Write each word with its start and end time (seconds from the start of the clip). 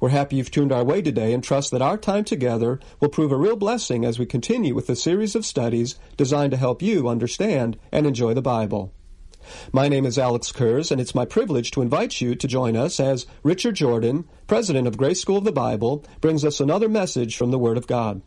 We're 0.00 0.08
happy 0.08 0.36
you've 0.36 0.50
tuned 0.50 0.72
our 0.72 0.82
way 0.82 1.02
today 1.02 1.34
and 1.34 1.44
trust 1.44 1.70
that 1.72 1.82
our 1.82 1.98
time 1.98 2.24
together 2.24 2.80
will 3.00 3.10
prove 3.10 3.32
a 3.32 3.36
real 3.36 3.56
blessing 3.56 4.06
as 4.06 4.18
we 4.18 4.24
continue 4.24 4.74
with 4.74 4.88
a 4.88 4.96
series 4.96 5.34
of 5.34 5.44
studies 5.44 5.96
designed 6.16 6.52
to 6.52 6.56
help 6.56 6.80
you 6.80 7.06
understand 7.06 7.76
and 7.92 8.06
enjoy 8.06 8.32
the 8.32 8.40
Bible. 8.40 8.94
My 9.72 9.88
name 9.88 10.06
is 10.06 10.18
Alex 10.18 10.52
Kurz, 10.52 10.90
and 10.90 11.02
it's 11.02 11.14
my 11.14 11.26
privilege 11.26 11.70
to 11.72 11.82
invite 11.82 12.18
you 12.20 12.34
to 12.34 12.48
join 12.48 12.76
us 12.76 12.98
as 12.98 13.26
Richard 13.42 13.74
Jordan, 13.74 14.24
president 14.46 14.88
of 14.88 14.96
Grace 14.96 15.20
School 15.20 15.36
of 15.36 15.44
the 15.44 15.52
Bible, 15.52 16.02
brings 16.22 16.46
us 16.46 16.60
another 16.60 16.88
message 16.88 17.36
from 17.36 17.50
the 17.50 17.58
Word 17.58 17.76
of 17.76 17.86
God. 17.86 18.22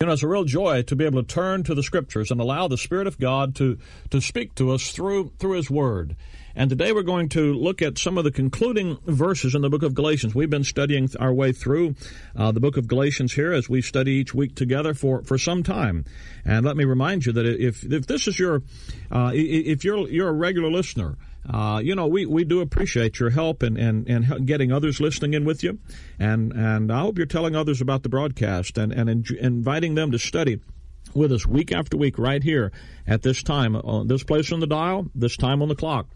You 0.00 0.06
know, 0.06 0.12
it's 0.12 0.22
a 0.22 0.28
real 0.28 0.44
joy 0.44 0.82
to 0.82 0.94
be 0.94 1.06
able 1.06 1.24
to 1.24 1.26
turn 1.26 1.64
to 1.64 1.74
the 1.74 1.82
Scriptures 1.82 2.30
and 2.30 2.40
allow 2.40 2.68
the 2.68 2.78
Spirit 2.78 3.08
of 3.08 3.18
God 3.18 3.56
to, 3.56 3.78
to 4.10 4.20
speak 4.20 4.54
to 4.54 4.70
us 4.70 4.92
through 4.92 5.32
through 5.40 5.56
His 5.56 5.68
Word. 5.68 6.14
And 6.54 6.70
today 6.70 6.92
we're 6.92 7.02
going 7.02 7.30
to 7.30 7.52
look 7.52 7.82
at 7.82 7.98
some 7.98 8.16
of 8.16 8.22
the 8.22 8.30
concluding 8.30 8.98
verses 9.06 9.56
in 9.56 9.62
the 9.62 9.68
book 9.68 9.82
of 9.82 9.96
Galatians. 9.96 10.36
We've 10.36 10.48
been 10.48 10.62
studying 10.62 11.08
our 11.18 11.34
way 11.34 11.50
through 11.50 11.96
uh, 12.36 12.52
the 12.52 12.60
book 12.60 12.76
of 12.76 12.86
Galatians 12.86 13.32
here 13.32 13.52
as 13.52 13.68
we 13.68 13.82
study 13.82 14.12
each 14.12 14.32
week 14.32 14.54
together 14.54 14.94
for, 14.94 15.24
for 15.24 15.36
some 15.36 15.64
time. 15.64 16.04
And 16.44 16.64
let 16.64 16.76
me 16.76 16.84
remind 16.84 17.26
you 17.26 17.32
that 17.32 17.44
if 17.44 17.82
if 17.82 18.06
this 18.06 18.28
is 18.28 18.38
your 18.38 18.62
uh, 19.10 19.32
if 19.34 19.82
you're 19.82 20.08
you're 20.08 20.28
a 20.28 20.32
regular 20.32 20.70
listener. 20.70 21.16
Uh, 21.48 21.80
you 21.82 21.94
know, 21.94 22.06
we, 22.06 22.26
we 22.26 22.44
do 22.44 22.60
appreciate 22.60 23.18
your 23.18 23.30
help 23.30 23.62
and 23.62 23.78
and 23.78 24.08
and 24.08 24.46
getting 24.46 24.70
others 24.72 25.00
listening 25.00 25.34
in 25.34 25.44
with 25.44 25.62
you, 25.62 25.78
and 26.18 26.52
and 26.52 26.92
I 26.92 27.00
hope 27.00 27.16
you're 27.16 27.26
telling 27.26 27.56
others 27.56 27.80
about 27.80 28.02
the 28.02 28.08
broadcast 28.08 28.76
and 28.76 28.92
and 28.92 29.08
in, 29.08 29.24
inviting 29.38 29.94
them 29.94 30.10
to 30.12 30.18
study 30.18 30.60
with 31.14 31.32
us 31.32 31.46
week 31.46 31.72
after 31.72 31.96
week 31.96 32.18
right 32.18 32.42
here 32.42 32.70
at 33.06 33.22
this 33.22 33.42
time, 33.42 33.74
on 33.76 34.02
uh, 34.02 34.04
this 34.04 34.22
place 34.22 34.52
on 34.52 34.60
the 34.60 34.66
dial, 34.66 35.06
this 35.14 35.36
time 35.36 35.62
on 35.62 35.68
the 35.68 35.74
clock 35.74 36.06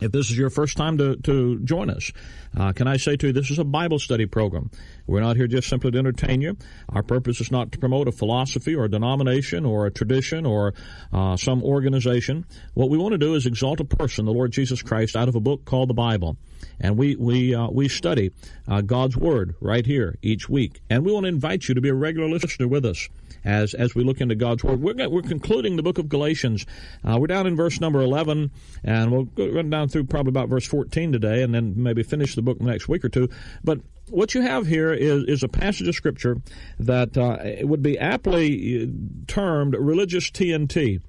if 0.00 0.12
this 0.12 0.30
is 0.30 0.38
your 0.38 0.50
first 0.50 0.76
time 0.76 0.98
to, 0.98 1.16
to 1.16 1.58
join 1.60 1.90
us, 1.90 2.12
uh, 2.56 2.72
can 2.72 2.86
I 2.86 2.96
say 2.96 3.16
to 3.16 3.28
you, 3.28 3.32
this 3.32 3.50
is 3.50 3.58
a 3.58 3.64
Bible 3.64 3.98
study 3.98 4.26
program. 4.26 4.70
We're 5.08 5.20
not 5.20 5.36
here 5.36 5.46
just 5.46 5.68
simply 5.68 5.90
to 5.90 5.98
entertain 5.98 6.42
you. 6.42 6.56
Our 6.90 7.02
purpose 7.02 7.40
is 7.40 7.50
not 7.50 7.72
to 7.72 7.78
promote 7.78 8.08
a 8.08 8.12
philosophy 8.12 8.74
or 8.74 8.84
a 8.84 8.90
denomination 8.90 9.64
or 9.64 9.86
a 9.86 9.90
tradition 9.90 10.44
or 10.44 10.74
uh, 11.12 11.36
some 11.36 11.64
organization. 11.64 12.44
What 12.74 12.90
we 12.90 12.98
want 12.98 13.12
to 13.12 13.18
do 13.18 13.34
is 13.34 13.46
exalt 13.46 13.80
a 13.80 13.84
person, 13.84 14.26
the 14.26 14.32
Lord 14.32 14.52
Jesus 14.52 14.82
Christ, 14.82 15.16
out 15.16 15.28
of 15.28 15.34
a 15.34 15.40
book 15.40 15.64
called 15.64 15.88
the 15.88 15.94
Bible. 15.94 16.36
And 16.80 16.96
we, 16.96 17.16
we, 17.16 17.54
uh, 17.54 17.68
we 17.68 17.88
study 17.88 18.30
uh, 18.66 18.80
God's 18.80 19.16
Word 19.16 19.54
right 19.60 19.84
here 19.84 20.16
each 20.22 20.48
week. 20.48 20.80
And 20.88 21.04
we 21.04 21.12
want 21.12 21.24
to 21.24 21.28
invite 21.28 21.68
you 21.68 21.74
to 21.74 21.80
be 21.80 21.88
a 21.88 21.94
regular 21.94 22.28
listener 22.28 22.68
with 22.68 22.84
us 22.84 23.08
as 23.44 23.74
as 23.74 23.94
we 23.94 24.04
look 24.04 24.20
into 24.20 24.34
God's 24.34 24.64
Word. 24.64 24.80
We're, 24.80 25.08
we're 25.08 25.22
concluding 25.22 25.76
the 25.76 25.82
book 25.82 25.98
of 25.98 26.08
Galatians. 26.08 26.66
Uh, 27.04 27.18
we're 27.18 27.26
down 27.26 27.46
in 27.46 27.56
verse 27.56 27.80
number 27.80 28.00
11, 28.00 28.50
and 28.84 29.12
we'll 29.12 29.24
go, 29.24 29.48
run 29.48 29.70
down 29.70 29.88
through 29.88 30.04
probably 30.04 30.30
about 30.30 30.48
verse 30.48 30.66
14 30.66 31.12
today, 31.12 31.42
and 31.42 31.54
then 31.54 31.74
maybe 31.76 32.02
finish 32.02 32.34
the 32.34 32.42
book 32.42 32.60
next 32.60 32.88
week 32.88 33.04
or 33.04 33.08
two. 33.08 33.28
But 33.64 33.80
what 34.10 34.34
you 34.34 34.42
have 34.42 34.66
here 34.66 34.92
is, 34.92 35.24
is 35.24 35.42
a 35.42 35.48
passage 35.48 35.88
of 35.88 35.94
Scripture 35.94 36.38
that 36.78 37.16
uh, 37.16 37.66
would 37.66 37.82
be 37.82 37.98
aptly 37.98 38.84
uh, 38.84 38.86
termed 39.26 39.74
religious 39.78 40.30
TNT. 40.30 41.00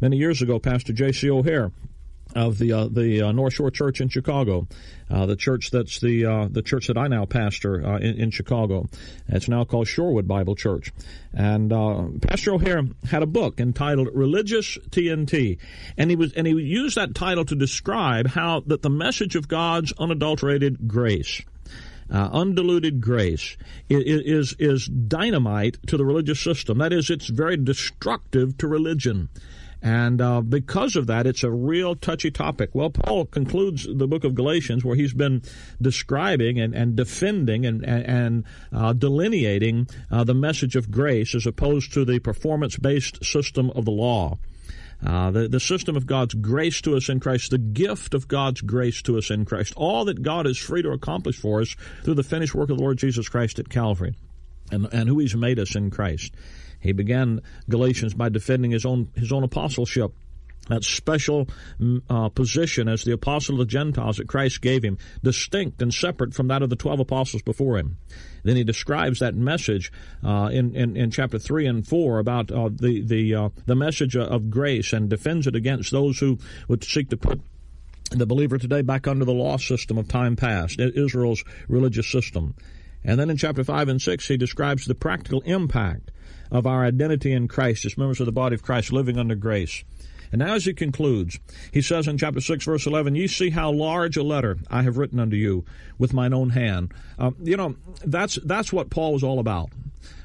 Many 0.00 0.16
years 0.16 0.42
ago, 0.42 0.58
Pastor 0.58 0.92
J.C. 0.92 1.30
O'Hair 1.30 1.72
of 2.34 2.58
the 2.58 2.72
uh, 2.72 2.88
the 2.88 3.22
uh, 3.22 3.32
North 3.32 3.54
Shore 3.54 3.70
Church 3.70 4.00
in 4.00 4.08
Chicago, 4.08 4.66
uh, 5.10 5.26
the 5.26 5.36
church 5.36 5.70
that's 5.70 6.00
the 6.00 6.26
uh, 6.26 6.48
the 6.50 6.62
church 6.62 6.88
that 6.88 6.98
I 6.98 7.08
now 7.08 7.24
pastor 7.24 7.84
uh, 7.84 7.98
in, 7.98 8.20
in, 8.20 8.30
Chicago. 8.30 8.88
It's 9.28 9.48
now 9.48 9.64
called 9.64 9.86
Shorewood 9.86 10.26
Bible 10.26 10.56
Church, 10.56 10.92
and 11.32 11.72
uh, 11.72 12.06
Pastor 12.20 12.54
O'Hair 12.54 12.84
had 13.08 13.22
a 13.22 13.26
book 13.26 13.60
entitled 13.60 14.08
Religious 14.12 14.78
TNT, 14.90 15.58
and 15.96 16.10
he 16.10 16.16
was 16.16 16.32
and 16.32 16.46
he 16.46 16.54
used 16.54 16.96
that 16.96 17.14
title 17.14 17.44
to 17.44 17.54
describe 17.54 18.28
how 18.28 18.60
that 18.66 18.82
the 18.82 18.90
message 18.90 19.36
of 19.36 19.48
God's 19.48 19.92
unadulterated 19.98 20.88
grace. 20.88 21.42
Uh, 22.12 22.28
undiluted 22.32 23.00
grace 23.00 23.56
is, 23.88 24.52
is 24.52 24.56
is 24.58 24.86
dynamite 24.86 25.78
to 25.86 25.96
the 25.96 26.04
religious 26.04 26.38
system. 26.38 26.76
That 26.76 26.92
is, 26.92 27.08
it's 27.08 27.28
very 27.28 27.56
destructive 27.56 28.58
to 28.58 28.68
religion. 28.68 29.30
And 29.84 30.22
uh, 30.22 30.40
because 30.40 30.96
of 30.96 31.08
that, 31.08 31.26
it's 31.26 31.44
a 31.44 31.50
real 31.50 31.94
touchy 31.94 32.30
topic. 32.30 32.70
Well, 32.72 32.88
Paul 32.88 33.26
concludes 33.26 33.86
the 33.86 34.06
book 34.06 34.24
of 34.24 34.34
Galatians 34.34 34.82
where 34.82 34.96
he's 34.96 35.12
been 35.12 35.42
describing 35.80 36.58
and, 36.58 36.74
and 36.74 36.96
defending 36.96 37.66
and, 37.66 37.84
and 37.84 38.44
uh, 38.72 38.94
delineating 38.94 39.86
uh, 40.10 40.24
the 40.24 40.32
message 40.32 40.74
of 40.74 40.90
grace 40.90 41.34
as 41.34 41.44
opposed 41.44 41.92
to 41.92 42.06
the 42.06 42.18
performance 42.18 42.78
based 42.78 43.22
system 43.26 43.70
of 43.72 43.84
the 43.84 43.90
law. 43.90 44.38
Uh, 45.04 45.30
the, 45.30 45.48
the 45.48 45.60
system 45.60 45.96
of 45.96 46.06
God's 46.06 46.32
grace 46.32 46.80
to 46.80 46.96
us 46.96 47.10
in 47.10 47.20
Christ, 47.20 47.50
the 47.50 47.58
gift 47.58 48.14
of 48.14 48.26
God's 48.26 48.62
grace 48.62 49.02
to 49.02 49.18
us 49.18 49.30
in 49.30 49.44
Christ, 49.44 49.74
all 49.76 50.06
that 50.06 50.22
God 50.22 50.46
is 50.46 50.56
free 50.56 50.80
to 50.80 50.92
accomplish 50.92 51.36
for 51.36 51.60
us 51.60 51.76
through 52.04 52.14
the 52.14 52.22
finished 52.22 52.54
work 52.54 52.70
of 52.70 52.78
the 52.78 52.82
Lord 52.82 52.96
Jesus 52.96 53.28
Christ 53.28 53.58
at 53.58 53.68
Calvary 53.68 54.14
and, 54.70 54.88
and 54.94 55.10
who 55.10 55.18
He's 55.18 55.36
made 55.36 55.58
us 55.58 55.76
in 55.76 55.90
Christ. 55.90 56.32
He 56.84 56.92
began 56.92 57.40
Galatians 57.68 58.12
by 58.14 58.28
defending 58.28 58.70
his 58.70 58.84
own 58.84 59.08
his 59.16 59.32
own 59.32 59.42
apostleship 59.42 60.12
that 60.68 60.84
special 60.84 61.48
mm, 61.80 62.02
uh, 62.08 62.28
position 62.28 62.88
as 62.88 63.04
the 63.04 63.12
apostle 63.12 63.54
of 63.54 63.58
the 63.58 63.70
Gentiles 63.70 64.16
that 64.16 64.28
Christ 64.28 64.60
gave 64.60 64.82
him, 64.82 64.98
distinct 65.22 65.82
and 65.82 65.92
separate 65.92 66.34
from 66.34 66.48
that 66.48 66.62
of 66.62 66.70
the 66.70 66.76
12 66.76 67.00
apostles 67.00 67.42
before 67.42 67.78
him. 67.78 67.96
Then 68.44 68.56
he 68.56 68.64
describes 68.64 69.18
that 69.18 69.34
message 69.34 69.92
uh, 70.22 70.48
in, 70.52 70.74
in, 70.74 70.96
in, 70.96 71.10
chapter 71.10 71.38
3 71.38 71.66
and 71.66 71.86
4 71.86 72.18
about 72.18 72.50
uh, 72.50 72.70
the, 72.72 73.02
the, 73.02 73.34
uh, 73.34 73.48
the 73.66 73.74
message 73.74 74.16
of 74.16 74.50
grace 74.50 74.92
and 74.92 75.10
defends 75.10 75.46
it 75.46 75.54
against 75.54 75.90
those 75.90 76.18
who 76.18 76.38
would 76.68 76.84
seek 76.84 77.10
to 77.10 77.16
put 77.16 77.40
the 78.10 78.26
believer 78.26 78.58
today 78.58 78.82
back 78.82 79.06
under 79.06 79.24
the 79.24 79.32
law 79.32 79.56
system 79.56 79.98
of 79.98 80.08
time 80.08 80.36
past, 80.36 80.78
Israel's 80.78 81.44
religious 81.68 82.10
system. 82.10 82.54
And 83.04 83.20
then 83.20 83.28
in 83.28 83.36
chapter 83.36 83.64
5 83.64 83.88
and 83.88 84.00
6, 84.00 84.28
he 84.28 84.36
describes 84.36 84.86
the 84.86 84.94
practical 84.94 85.42
impact 85.42 86.10
of 86.54 86.66
our 86.66 86.84
identity 86.84 87.32
in 87.32 87.48
Christ 87.48 87.84
as 87.84 87.98
members 87.98 88.20
of 88.20 88.26
the 88.26 88.32
body 88.32 88.54
of 88.54 88.62
Christ 88.62 88.92
living 88.92 89.18
under 89.18 89.34
grace. 89.34 89.84
And 90.32 90.38
now 90.38 90.54
as 90.54 90.64
he 90.64 90.72
concludes, 90.72 91.38
he 91.72 91.82
says 91.82 92.08
in 92.08 92.16
chapter 92.16 92.40
6, 92.40 92.64
verse 92.64 92.86
11, 92.86 93.16
Ye 93.16 93.26
see 93.26 93.50
how 93.50 93.72
large 93.72 94.16
a 94.16 94.22
letter 94.22 94.56
I 94.70 94.82
have 94.82 94.96
written 94.96 95.20
unto 95.20 95.36
you 95.36 95.64
with 95.98 96.14
mine 96.14 96.32
own 96.32 96.50
hand. 96.50 96.94
Uh, 97.18 97.32
you 97.42 97.56
know, 97.56 97.76
that's, 98.04 98.36
that's 98.44 98.72
what 98.72 98.88
Paul 98.88 99.12
was 99.12 99.24
all 99.24 99.40
about. 99.40 99.70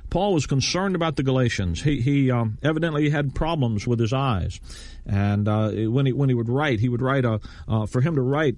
Paul 0.09 0.33
was 0.33 0.45
concerned 0.45 0.95
about 0.95 1.15
the 1.15 1.23
Galatians. 1.23 1.81
He, 1.81 2.01
he 2.01 2.31
um, 2.31 2.57
evidently 2.63 3.09
had 3.09 3.35
problems 3.35 3.85
with 3.85 3.99
his 3.99 4.13
eyes. 4.13 4.59
And 5.05 5.47
uh, 5.47 5.69
when, 5.71 6.05
he, 6.05 6.13
when 6.13 6.29
he 6.29 6.35
would 6.35 6.49
write, 6.49 6.79
he 6.79 6.89
would 6.89 7.01
write 7.01 7.25
a, 7.25 7.39
uh, 7.67 7.85
for 7.85 8.01
him 8.01 8.15
to 8.15 8.21
write 8.21 8.55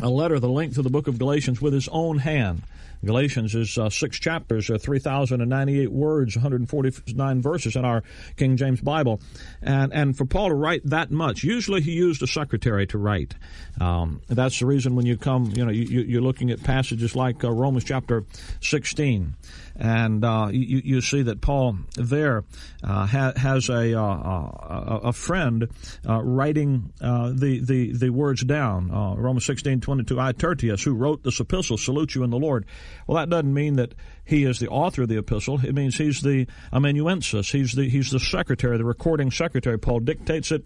a 0.00 0.08
letter 0.08 0.38
the 0.38 0.48
length 0.48 0.78
of 0.78 0.84
the 0.84 0.90
book 0.90 1.08
of 1.08 1.18
Galatians 1.18 1.60
with 1.60 1.72
his 1.72 1.88
own 1.88 2.18
hand. 2.18 2.62
Galatians 3.04 3.54
is 3.54 3.78
uh, 3.78 3.90
six 3.90 4.18
chapters, 4.18 4.70
uh, 4.70 4.78
3,098 4.78 5.90
words, 5.92 6.36
149 6.36 7.42
verses 7.42 7.76
in 7.76 7.84
our 7.84 8.02
King 8.36 8.56
James 8.56 8.80
Bible. 8.80 9.20
And, 9.62 9.92
and 9.92 10.16
for 10.16 10.24
Paul 10.24 10.48
to 10.48 10.54
write 10.54 10.82
that 10.84 11.10
much, 11.10 11.44
usually 11.44 11.80
he 11.80 11.92
used 11.92 12.22
a 12.22 12.26
secretary 12.26 12.86
to 12.88 12.98
write. 12.98 13.34
Um, 13.80 14.20
that's 14.28 14.58
the 14.58 14.66
reason 14.66 14.96
when 14.96 15.06
you 15.06 15.16
come, 15.16 15.52
you 15.54 15.64
know, 15.64 15.70
you, 15.70 16.00
you're 16.02 16.22
looking 16.22 16.50
at 16.50 16.62
passages 16.62 17.14
like 17.14 17.44
uh, 17.44 17.50
Romans 17.50 17.84
chapter 17.84 18.24
16 18.60 19.34
and 19.78 20.24
uh, 20.24 20.48
you, 20.50 20.82
you, 20.84 21.00
see 21.00 21.22
that 21.22 21.40
Paul 21.40 21.78
there 21.94 22.44
uh, 22.82 23.06
ha- 23.06 23.32
has 23.36 23.68
a, 23.68 23.98
uh, 23.98 24.02
a, 24.02 25.00
a 25.04 25.12
friend 25.12 25.68
uh, 26.06 26.20
writing 26.20 26.92
uh, 27.00 27.32
the, 27.34 27.60
the, 27.60 27.92
the 27.92 28.10
words 28.10 28.42
down. 28.44 28.90
Uh, 28.90 29.14
Romans 29.14 29.46
16, 29.46 29.80
22, 29.80 30.18
I, 30.18 30.32
Tertius, 30.32 30.82
who 30.82 30.94
wrote 30.94 31.22
this 31.22 31.38
epistle, 31.38 31.78
salute 31.78 32.16
you 32.16 32.24
in 32.24 32.30
the 32.30 32.38
Lord. 32.38 32.66
Well, 33.06 33.18
that 33.18 33.30
doesn't 33.30 33.54
mean 33.54 33.76
that 33.76 33.94
he 34.24 34.44
is 34.44 34.58
the 34.58 34.68
author 34.68 35.02
of 35.02 35.08
the 35.08 35.18
epistle. 35.18 35.60
It 35.64 35.74
means 35.74 35.96
he's 35.96 36.20
the 36.20 36.46
amanuensis. 36.72 37.50
He's 37.50 37.72
the 37.72 37.88
he's 37.88 38.10
the 38.10 38.20
secretary, 38.20 38.76
the 38.78 38.84
recording 38.84 39.30
secretary. 39.30 39.78
Paul 39.78 40.00
dictates 40.00 40.50
it, 40.50 40.64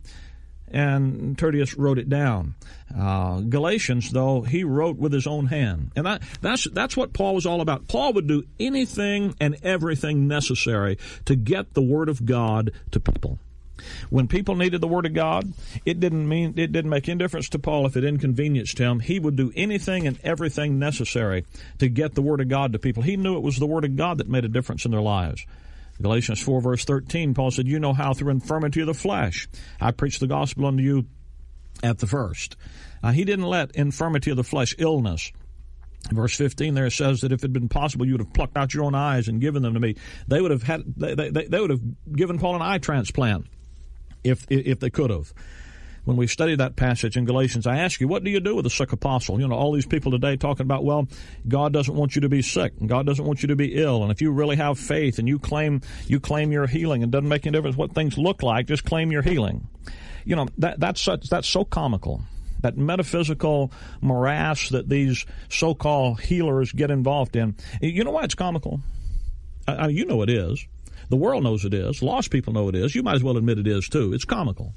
and 0.73 1.37
Tertius 1.39 1.75
wrote 1.75 1.99
it 1.99 2.09
down. 2.09 2.55
Uh, 2.97 3.41
Galatians, 3.41 4.11
though, 4.11 4.43
he 4.43 4.65
wrote 4.65 4.97
with 4.97 5.13
his 5.13 5.27
own 5.27 5.47
hand, 5.47 5.91
and 5.97 6.07
that 6.07 6.23
that's 6.41 6.65
that's 6.71 6.97
what 6.97 7.13
Paul 7.13 7.35
was 7.35 7.47
all 7.47 7.61
about. 7.61 7.89
Paul 7.89 8.13
would 8.15 8.27
do 8.27 8.45
anything 8.59 9.35
and 9.41 9.57
everything 9.63 10.29
necessary 10.29 10.99
to 11.25 11.37
get 11.37 11.75
the 11.75 11.83
word 11.83 12.09
of 12.09 12.27
God 12.27 12.73
to 12.91 13.01
people. 13.01 13.39
When 14.11 14.29
people 14.29 14.55
needed 14.55 14.81
the 14.81 14.89
Word 14.89 15.07
of 15.07 15.15
God, 15.15 15.53
it 15.85 15.99
didn't 15.99 16.29
mean 16.29 16.55
it 16.57 16.73
didn't 16.73 16.91
make 16.91 17.09
any 17.09 17.19
difference 17.19 17.49
to 17.51 17.59
Paul 17.59 17.87
if 17.87 17.97
it 17.97 18.05
inconvenienced 18.05 18.79
him. 18.79 19.01
He 19.01 19.19
would 19.19 19.37
do 19.37 19.53
anything 19.57 20.07
and 20.07 20.19
everything 20.23 20.79
necessary 20.79 21.45
to 21.79 21.89
get 21.89 22.15
the 22.15 22.23
Word 22.23 22.41
of 22.41 22.49
God 22.49 22.73
to 22.73 22.79
people. 22.79 23.03
He 23.03 23.17
knew 23.17 23.37
it 23.37 23.43
was 23.43 23.59
the 23.59 23.67
Word 23.67 23.85
of 23.85 23.97
God 23.97 24.19
that 24.19 24.29
made 24.29 24.45
a 24.45 24.49
difference 24.49 24.85
in 24.85 24.91
their 24.91 25.01
lives. 25.01 25.45
Galatians 26.03 26.41
4 26.41 26.61
verse 26.61 26.85
13, 26.85 27.35
Paul 27.35 27.51
said, 27.51 27.67
You 27.67 27.81
know 27.81 27.93
how 27.93 28.13
through 28.13 28.31
infirmity 28.31 28.81
of 28.81 28.87
the 28.87 28.95
flesh 28.95 29.49
I 29.81 29.93
preached 29.93 30.21
the 30.21 30.27
gospel 30.27 30.67
unto 30.67 30.83
you 30.83 31.07
at 31.83 31.99
the 31.99 32.07
first. 32.07 32.57
Uh, 33.03 33.13
he 33.13 33.25
didn't 33.25 33.47
let 33.47 33.73
infirmity 33.73 34.31
of 34.31 34.37
the 34.37 34.45
flesh, 34.45 34.75
illness, 34.79 35.33
Verse 36.11 36.37
15 36.37 36.75
there 36.75 36.91
says 36.91 37.21
that 37.21 37.33
if 37.33 37.41
it 37.41 37.43
had 37.43 37.53
been 37.53 37.69
possible, 37.69 38.05
you 38.05 38.15
would 38.15 38.21
have 38.21 38.33
plucked 38.33 38.57
out 38.57 38.75
your 38.75 38.85
own 38.85 38.95
eyes 38.95 39.29
and 39.29 39.41
given 39.41 39.63
them 39.63 39.75
to 39.75 39.81
me. 39.81 39.95
They 40.27 40.41
would 40.41 40.51
have 40.51 40.63
had, 40.63 40.83
they, 40.97 41.15
they, 41.15 41.31
they 41.31 41.61
would 41.61 41.71
have 41.71 41.81
given 42.13 42.39
Paul 42.39 42.57
an 42.57 42.63
eye 42.63 42.79
transplant 42.79 43.47
if 44.25 44.47
if 44.51 44.81
they 44.81 44.91
could 44.91 45.11
have. 45.11 45.33
When 46.05 46.17
we 46.17 46.27
study 46.27 46.57
that 46.57 46.75
passage 46.75 47.17
in 47.17 47.25
Galatians, 47.25 47.67
I 47.67 47.79
ask 47.79 48.01
you, 48.01 48.09
what 48.09 48.25
do 48.25 48.31
you 48.31 48.41
do 48.41 48.57
with 48.57 48.67
a 48.67 48.71
sick 48.71 48.93
apostle? 48.93 49.41
You 49.41 49.47
know, 49.47 49.55
all 49.55 49.73
these 49.73 49.87
people 49.87 50.11
today 50.11 50.37
talking 50.37 50.65
about, 50.65 50.85
well, 50.85 51.07
God 51.47 51.73
doesn't 51.73 51.95
want 51.95 52.17
you 52.17 52.23
to 52.23 52.29
be 52.29 52.43
sick, 52.43 52.73
and 52.81 52.89
God 52.89 53.07
doesn't 53.07 53.25
want 53.25 53.43
you 53.43 53.49
to 53.49 53.57
be 53.57 53.75
ill, 53.75 54.03
and 54.03 54.11
if 54.11 54.21
you 54.21 54.33
really 54.33 54.57
have 54.57 54.79
faith 54.79 55.19
and 55.21 55.29
you 55.29 55.39
claim 55.39 55.81
you 56.07 56.19
claim 56.19 56.51
your 56.51 56.67
healing, 56.67 57.03
it 57.03 57.11
doesn't 57.11 57.29
make 57.29 57.47
any 57.47 57.57
difference 57.57 57.77
what 57.77 57.95
things 57.95 58.19
look 58.19 58.43
like, 58.43 58.67
just 58.67 58.85
claim 58.85 59.13
your 59.13 59.23
healing. 59.23 59.69
You 60.25 60.37
know, 60.37 60.49
that 60.59 60.81
that's 60.81 61.01
such, 61.01 61.29
that's 61.29 61.49
so 61.49 61.65
comical 61.65 62.23
that 62.63 62.77
metaphysical 62.77 63.73
morass 64.01 64.71
that 64.71 64.89
these 64.89 65.27
so-called 65.49 66.21
healers 66.21 66.73
get 66.73 66.91
involved 66.91 67.37
in. 67.37 67.57
You 67.81 68.05
know 68.05 68.13
why 68.13 68.23
it's 68.23 68.35
comical? 68.35 68.81
I, 69.69 69.89
you 69.89 70.07
know 70.07 70.23
it 70.23 70.31
is. 70.31 70.65
The 71.11 71.17
world 71.17 71.45
knows 71.45 71.65
it 71.65 71.75
is. 71.75 72.03
Lost 72.03 72.31
people 72.31 72.53
know 72.53 72.69
it 72.69 72.75
is. 72.75 72.95
You 72.95 73.03
might 73.03 73.17
as 73.17 73.23
well 73.23 73.37
admit 73.37 73.59
it 73.59 73.67
is 73.67 73.89
too. 73.89 74.13
It's 74.13 74.25
comical. 74.25 74.75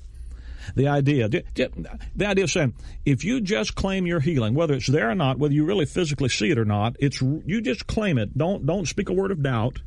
The 0.74 0.88
idea, 0.88 1.30
the 1.30 2.26
idea 2.26 2.44
of 2.44 2.52
saying, 2.52 2.74
if 3.06 3.24
you 3.24 3.42
just 3.42 3.76
claim 3.76 4.08
your 4.08 4.20
healing, 4.20 4.56
whether 4.56 4.74
it's 4.74 4.88
there 4.88 5.10
or 5.10 5.16
not, 5.16 5.38
whether 5.38 5.54
you 5.54 5.66
really 5.66 5.86
physically 5.86 6.30
see 6.30 6.50
it 6.50 6.58
or 6.58 6.66
not, 6.66 6.96
it's 7.00 7.22
you 7.22 7.62
just 7.62 7.86
claim 7.88 8.18
it. 8.18 8.36
Don't 8.38 8.66
don't 8.66 8.88
speak 8.88 9.10
a 9.10 9.14
word 9.14 9.32
of 9.32 9.44
doubt. 9.44 9.82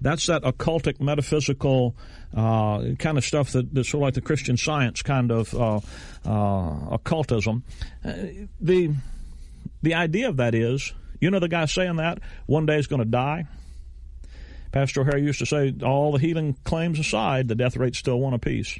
That's 0.00 0.26
that 0.26 0.42
occultic, 0.42 1.00
metaphysical 1.00 1.96
uh, 2.36 2.82
kind 2.98 3.16
of 3.16 3.24
stuff 3.24 3.52
that, 3.52 3.72
that's 3.72 3.88
sort 3.88 4.02
of 4.02 4.06
like 4.08 4.14
the 4.14 4.20
Christian 4.20 4.56
Science 4.58 5.02
kind 5.02 5.32
of 5.32 5.54
uh, 5.54 5.80
uh, 6.24 6.88
occultism. 6.92 7.64
Uh, 8.04 8.12
the 8.60 8.94
the 9.82 9.94
idea 9.94 10.28
of 10.28 10.36
that 10.36 10.54
is, 10.54 10.92
you 11.20 11.30
know, 11.30 11.38
the 11.38 11.48
guy 11.48 11.64
saying 11.64 11.96
that 11.96 12.18
one 12.46 12.66
day 12.66 12.78
is 12.78 12.86
going 12.86 13.00
to 13.00 13.08
die. 13.08 13.46
Pastor 14.72 15.00
O'Hair 15.00 15.16
used 15.16 15.38
to 15.38 15.46
say, 15.46 15.72
all 15.82 16.12
the 16.12 16.18
healing 16.18 16.54
claims 16.64 16.98
aside, 16.98 17.48
the 17.48 17.54
death 17.54 17.76
rate's 17.78 17.98
still 17.98 18.20
one 18.20 18.34
apiece. 18.34 18.78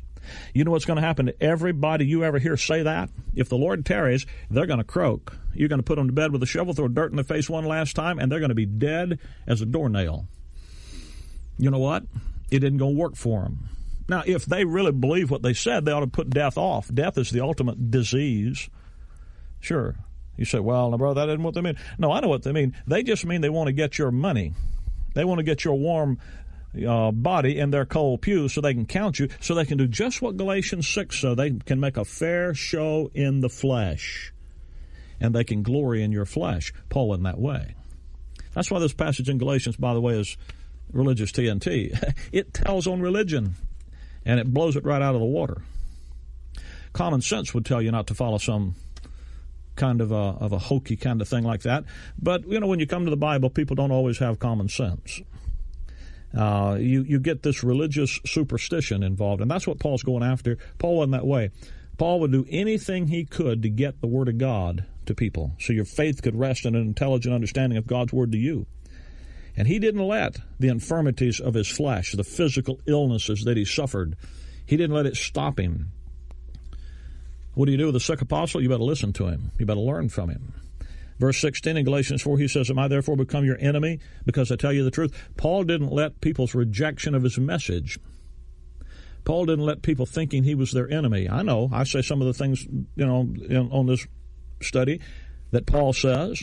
You 0.55 0.65
know 0.65 0.71
what's 0.71 0.85
going 0.85 0.97
to 0.97 1.07
happen 1.07 1.27
to 1.27 1.43
everybody 1.43 2.07
you 2.07 2.25
ever 2.25 2.39
hear 2.39 2.57
say 2.57 2.83
that? 2.83 3.11
If 3.35 3.49
the 3.49 3.57
Lord 3.57 3.85
tarries, 3.85 4.27
they're 4.51 4.67
going 4.67 4.79
to 4.79 4.85
croak. 4.85 5.37
You're 5.55 5.69
going 5.69 5.79
to 5.79 5.85
put 5.85 5.97
them 5.97 6.07
to 6.07 6.13
bed 6.13 6.33
with 6.33 6.43
a 6.43 6.47
shovel, 6.47 6.75
throw 6.75 6.89
dirt 6.89 7.11
in 7.11 7.17
their 7.17 7.25
face 7.25 7.49
one 7.49 7.65
last 7.65 7.97
time, 7.97 8.19
and 8.19 8.31
they're 8.31 8.41
going 8.41 8.51
to 8.51 8.55
be 8.55 8.67
dead 8.67 9.19
as 9.47 9.61
a 9.61 9.67
doornail. 9.67 10.27
You 11.59 11.71
know 11.71 11.79
what? 11.79 12.05
It 12.51 12.61
didn't 12.61 12.79
go 12.79 12.91
work 12.91 13.17
for 13.17 13.43
them. 13.43 13.69
Now, 14.09 14.23
if 14.25 14.47
they 14.47 14.65
really 14.65 14.93
believe 14.93 15.31
what 15.31 15.43
they 15.43 15.55
said, 15.55 15.85
they 15.85 15.93
ought 15.93 16.01
to 16.01 16.07
put 16.07 16.31
death 16.31 16.57
off. 16.57 16.93
Death 16.93 17.19
is 17.19 17.31
the 17.31 17.41
ultimate 17.41 17.91
disease. 17.91 18.69
Sure. 19.61 19.97
You 20.37 20.45
say, 20.45 20.61
well, 20.61 20.91
now, 20.91 20.97
brother, 20.97 21.23
that 21.23 21.33
isn't 21.33 21.43
what 21.43 21.55
they 21.55 21.61
mean. 21.61 21.77
No, 21.99 22.13
I 22.13 22.21
know 22.21 22.29
what 22.29 22.43
they 22.43 22.53
mean. 22.53 22.77
They 22.87 23.03
just 23.03 23.25
mean 23.25 23.41
they 23.41 23.49
want 23.49 23.69
to 23.69 23.73
get 23.73 23.99
your 23.99 24.11
money. 24.11 24.53
They 25.15 25.25
want 25.25 25.39
to 25.39 25.45
get 25.45 25.65
your 25.65 25.75
warm 25.75 26.19
uh, 26.87 27.11
body 27.11 27.59
in 27.59 27.71
their 27.71 27.87
cold 27.87 28.23
pew 28.23 28.49
so 28.49 28.61
they 28.61 28.75
can 28.75 28.87
count 28.87 29.19
you, 29.19 29.29
so 29.41 29.55
they 29.55 29.65
can 29.65 29.79
do 29.79 29.87
just 29.87 30.21
what 30.21 30.37
Galatians 30.37 30.89
6 30.89 31.19
so 31.19 31.35
they 31.35 31.51
can 31.51 31.81
make 31.81 31.97
a 31.97 32.05
fair 32.05 32.55
show 32.55 33.11
in 33.15 33.41
the 33.41 33.49
flesh. 33.49 34.33
And 35.19 35.35
they 35.35 35.45
can 35.45 35.63
glory 35.63 36.03
in 36.03 36.13
your 36.13 36.27
flesh. 36.27 36.73
Paul 36.91 37.15
in 37.15 37.23
that 37.23 37.39
way. 37.39 37.75
That's 38.53 38.71
why 38.71 38.79
this 38.79 38.93
passage 38.93 39.29
in 39.29 39.39
Galatians, 39.39 39.77
by 39.77 39.95
the 39.95 40.01
way, 40.01 40.19
is 40.19 40.37
religious 40.93 41.33
TNT. 41.33 42.15
it 42.33 42.53
tells 42.53 42.87
on 42.87 43.01
religion, 43.01 43.55
and 44.25 44.41
it 44.41 44.53
blows 44.53 44.77
it 44.77 44.85
right 44.85 45.03
out 45.03 45.15
of 45.15 45.21
the 45.21 45.27
water. 45.27 45.63
Common 46.93 47.21
sense 47.21 47.53
would 47.53 47.67
tell 47.67 47.83
you 47.83 47.91
not 47.91 48.07
to 48.09 48.15
follow 48.15 48.39
some 48.39 48.75
kind 49.77 50.01
of 50.01 50.11
a 50.11 50.15
of 50.15 50.53
a 50.53 50.59
hokey 50.59 50.97
kind 50.97 51.21
of 51.21 51.29
thing 51.29 51.45
like 51.45 51.63
that. 51.63 51.85
But 52.21 52.49
you 52.49 52.59
know, 52.59 52.67
when 52.67 52.81
you 52.81 52.87
come 52.87 53.05
to 53.05 53.11
the 53.11 53.17
Bible, 53.17 53.51
people 53.51 53.77
don't 53.77 53.93
always 53.93 54.19
have 54.19 54.39
common 54.39 54.69
sense. 54.69 55.21
Uh, 56.35 56.77
you 56.79 57.03
you 57.03 57.19
get 57.19 57.43
this 57.43 57.63
religious 57.63 58.21
superstition 58.27 59.03
involved, 59.03 59.41
and 59.41 59.51
that's 59.51 59.67
what 59.67 59.79
Paul's 59.79 60.03
going 60.03 60.23
after. 60.23 60.59
Paul 60.79 60.99
wasn't 60.99 61.13
that 61.13 61.27
way. 61.27 61.51
Paul 61.99 62.21
would 62.21 62.33
do 62.33 62.47
anything 62.51 63.07
he 63.07 63.25
could 63.25 63.63
to 63.63 63.71
get 63.71 64.01
the 64.01 64.07
Word 64.07 64.29
of 64.29 64.39
God 64.39 64.85
to 65.07 65.15
people, 65.15 65.53
so 65.59 65.73
your 65.73 65.85
faith 65.85 66.23
could 66.23 66.37
rest 66.37 66.67
in 66.67 66.75
an 66.75 66.83
intelligent 66.83 67.35
understanding 67.35 67.79
of 67.79 67.87
God's 67.87 68.13
Word 68.13 68.33
to 68.33 68.39
you. 68.39 68.67
And 69.57 69.67
he 69.67 69.79
didn't 69.79 70.07
let 70.07 70.37
the 70.61 70.69
infirmities 70.69 71.41
of 71.41 71.55
his 71.55 71.69
flesh, 71.69 72.13
the 72.13 72.25
physical 72.25 72.81
illnesses 72.87 73.45
that 73.45 73.57
he 73.57 73.65
suffered, 73.65 74.17
he 74.67 74.77
didn't 74.77 74.95
let 74.95 75.07
it 75.07 75.17
stop 75.17 75.59
him. 75.59 75.93
What 77.55 77.67
do 77.67 77.73
you 77.73 77.79
do 77.79 77.87
with 77.87 77.97
a 77.97 78.01
sick 78.01 78.21
apostle? 78.21 78.61
You 78.61 78.69
better 78.69 78.83
listen 78.83 79.15
to 79.15 79.29
him. 79.29 79.53
You 79.59 79.65
better 79.65 79.81
learn 79.81 80.11
from 80.11 80.29
him. 80.29 80.53
Verse 81.19 81.41
16 81.41 81.77
in 81.77 81.85
Galatians 81.85 82.23
4, 82.23 82.39
he 82.39 82.49
says, 82.49 82.71
Am 82.71 82.79
I 82.79 82.89
therefore 82.89 83.17
become 83.17 83.45
your 83.45 83.59
enemy 83.59 84.01
because 84.25 84.53
I 84.53 84.57
tell 84.57 84.73
you 84.73 84.85
the 84.85 84.91
truth? 84.91 85.31
Paul 85.37 85.65
didn't 85.65 85.91
let 85.91 86.21
people's 86.21 86.55
rejection 86.55 87.15
of 87.15 87.23
his 87.23 87.39
message. 87.39 87.99
Paul 89.25 89.47
didn't 89.47 89.65
let 89.65 89.83
people 89.83 90.07
thinking 90.07 90.45
he 90.45 90.55
was 90.55 90.73
their 90.73 90.89
enemy. 90.89 91.29
I 91.29 91.43
know. 91.43 91.69
I 91.73 91.85
say 91.85 92.03
some 92.03 92.21
of 92.21 92.27
the 92.27 92.35
things, 92.35 92.65
you 92.65 93.07
know, 93.07 93.21
in, 93.49 93.71
on 93.73 93.87
this 93.87 94.07
study 94.63 95.01
that 95.51 95.67
Paul 95.67 95.93
says. 95.93 96.43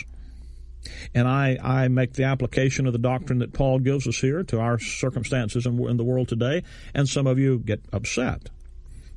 And 1.15 1.27
I, 1.27 1.57
I 1.63 1.87
make 1.87 2.13
the 2.13 2.25
application 2.25 2.85
of 2.85 2.91
the 2.91 2.99
doctrine 2.99 3.39
that 3.39 3.53
Paul 3.53 3.79
gives 3.79 4.05
us 4.05 4.17
here 4.17 4.43
to 4.43 4.59
our 4.59 4.79
circumstances 4.79 5.65
in, 5.65 5.79
in 5.87 5.95
the 5.95 6.03
world 6.03 6.27
today. 6.27 6.63
And 6.93 7.07
some 7.07 7.25
of 7.25 7.39
you 7.39 7.59
get 7.59 7.81
upset. 7.93 8.49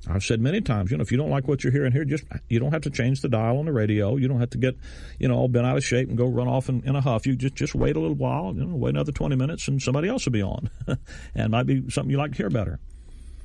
I've 0.08 0.22
said 0.22 0.40
many 0.40 0.60
times, 0.60 0.90
you 0.90 0.96
know, 0.96 1.02
if 1.02 1.10
you 1.10 1.18
don't 1.18 1.30
like 1.30 1.48
what 1.48 1.64
you're 1.64 1.72
hearing 1.72 1.92
here, 1.92 2.04
just 2.04 2.24
you 2.48 2.60
don't 2.60 2.72
have 2.72 2.82
to 2.82 2.90
change 2.90 3.22
the 3.22 3.28
dial 3.28 3.58
on 3.58 3.64
the 3.64 3.72
radio. 3.72 4.16
You 4.16 4.28
don't 4.28 4.40
have 4.40 4.50
to 4.50 4.58
get, 4.58 4.76
you 5.18 5.28
know, 5.28 5.34
all 5.34 5.48
bent 5.48 5.66
out 5.66 5.76
of 5.76 5.84
shape 5.84 6.08
and 6.08 6.16
go 6.16 6.26
run 6.26 6.48
off 6.48 6.68
in, 6.68 6.82
in 6.84 6.94
a 6.94 7.00
huff. 7.00 7.26
You 7.26 7.34
just 7.34 7.54
just 7.54 7.74
wait 7.74 7.96
a 7.96 8.00
little 8.00 8.16
while, 8.16 8.54
you 8.54 8.64
know, 8.64 8.76
wait 8.76 8.90
another 8.90 9.12
20 9.12 9.34
minutes, 9.36 9.66
and 9.68 9.82
somebody 9.82 10.08
else 10.08 10.24
will 10.24 10.32
be 10.32 10.42
on, 10.42 10.70
and 11.34 11.50
might 11.50 11.66
be 11.66 11.90
something 11.90 12.10
you 12.10 12.18
like 12.18 12.32
to 12.32 12.36
hear 12.36 12.50
better. 12.50 12.78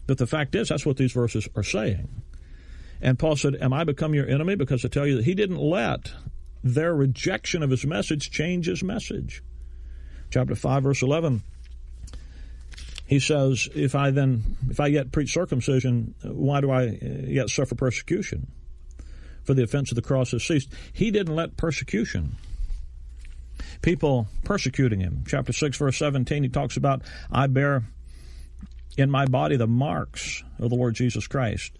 But 0.07 0.17
the 0.17 0.27
fact 0.27 0.55
is, 0.55 0.69
that's 0.69 0.85
what 0.85 0.97
these 0.97 1.13
verses 1.13 1.47
are 1.55 1.63
saying. 1.63 2.09
And 3.01 3.17
Paul 3.17 3.35
said, 3.35 3.55
"Am 3.55 3.73
I 3.73 3.83
become 3.83 4.13
your 4.13 4.27
enemy 4.27 4.55
because 4.55 4.85
I 4.85 4.87
tell 4.87 5.07
you 5.07 5.17
that 5.17 5.25
he 5.25 5.33
didn't 5.33 5.57
let 5.57 6.13
their 6.63 6.93
rejection 6.93 7.63
of 7.63 7.71
his 7.71 7.85
message 7.85 8.29
change 8.29 8.67
his 8.67 8.83
message?" 8.83 9.41
Chapter 10.29 10.55
five, 10.55 10.83
verse 10.83 11.01
11 11.01 11.43
he 13.11 13.19
says, 13.19 13.67
if 13.75 13.93
I 13.93 14.11
then, 14.11 14.55
if 14.69 14.79
I 14.79 14.87
yet 14.87 15.11
preach 15.11 15.33
circumcision, 15.33 16.15
why 16.23 16.61
do 16.61 16.71
I 16.71 16.97
yet 17.27 17.49
suffer 17.49 17.75
persecution? 17.75 18.47
For 19.43 19.53
the 19.53 19.63
offense 19.63 19.91
of 19.91 19.97
the 19.97 20.01
cross 20.01 20.31
has 20.31 20.45
ceased. 20.45 20.69
He 20.93 21.11
didn't 21.11 21.35
let 21.35 21.57
persecution. 21.57 22.37
People 23.81 24.27
persecuting 24.45 25.01
him. 25.01 25.25
Chapter 25.27 25.51
6, 25.51 25.75
verse 25.75 25.97
17, 25.97 26.43
he 26.43 26.47
talks 26.47 26.77
about, 26.77 27.01
I 27.29 27.47
bear 27.47 27.83
in 28.97 29.11
my 29.11 29.25
body 29.25 29.57
the 29.57 29.67
marks 29.67 30.41
of 30.57 30.69
the 30.69 30.77
Lord 30.77 30.93
Jesus 30.93 31.27
Christ. 31.27 31.73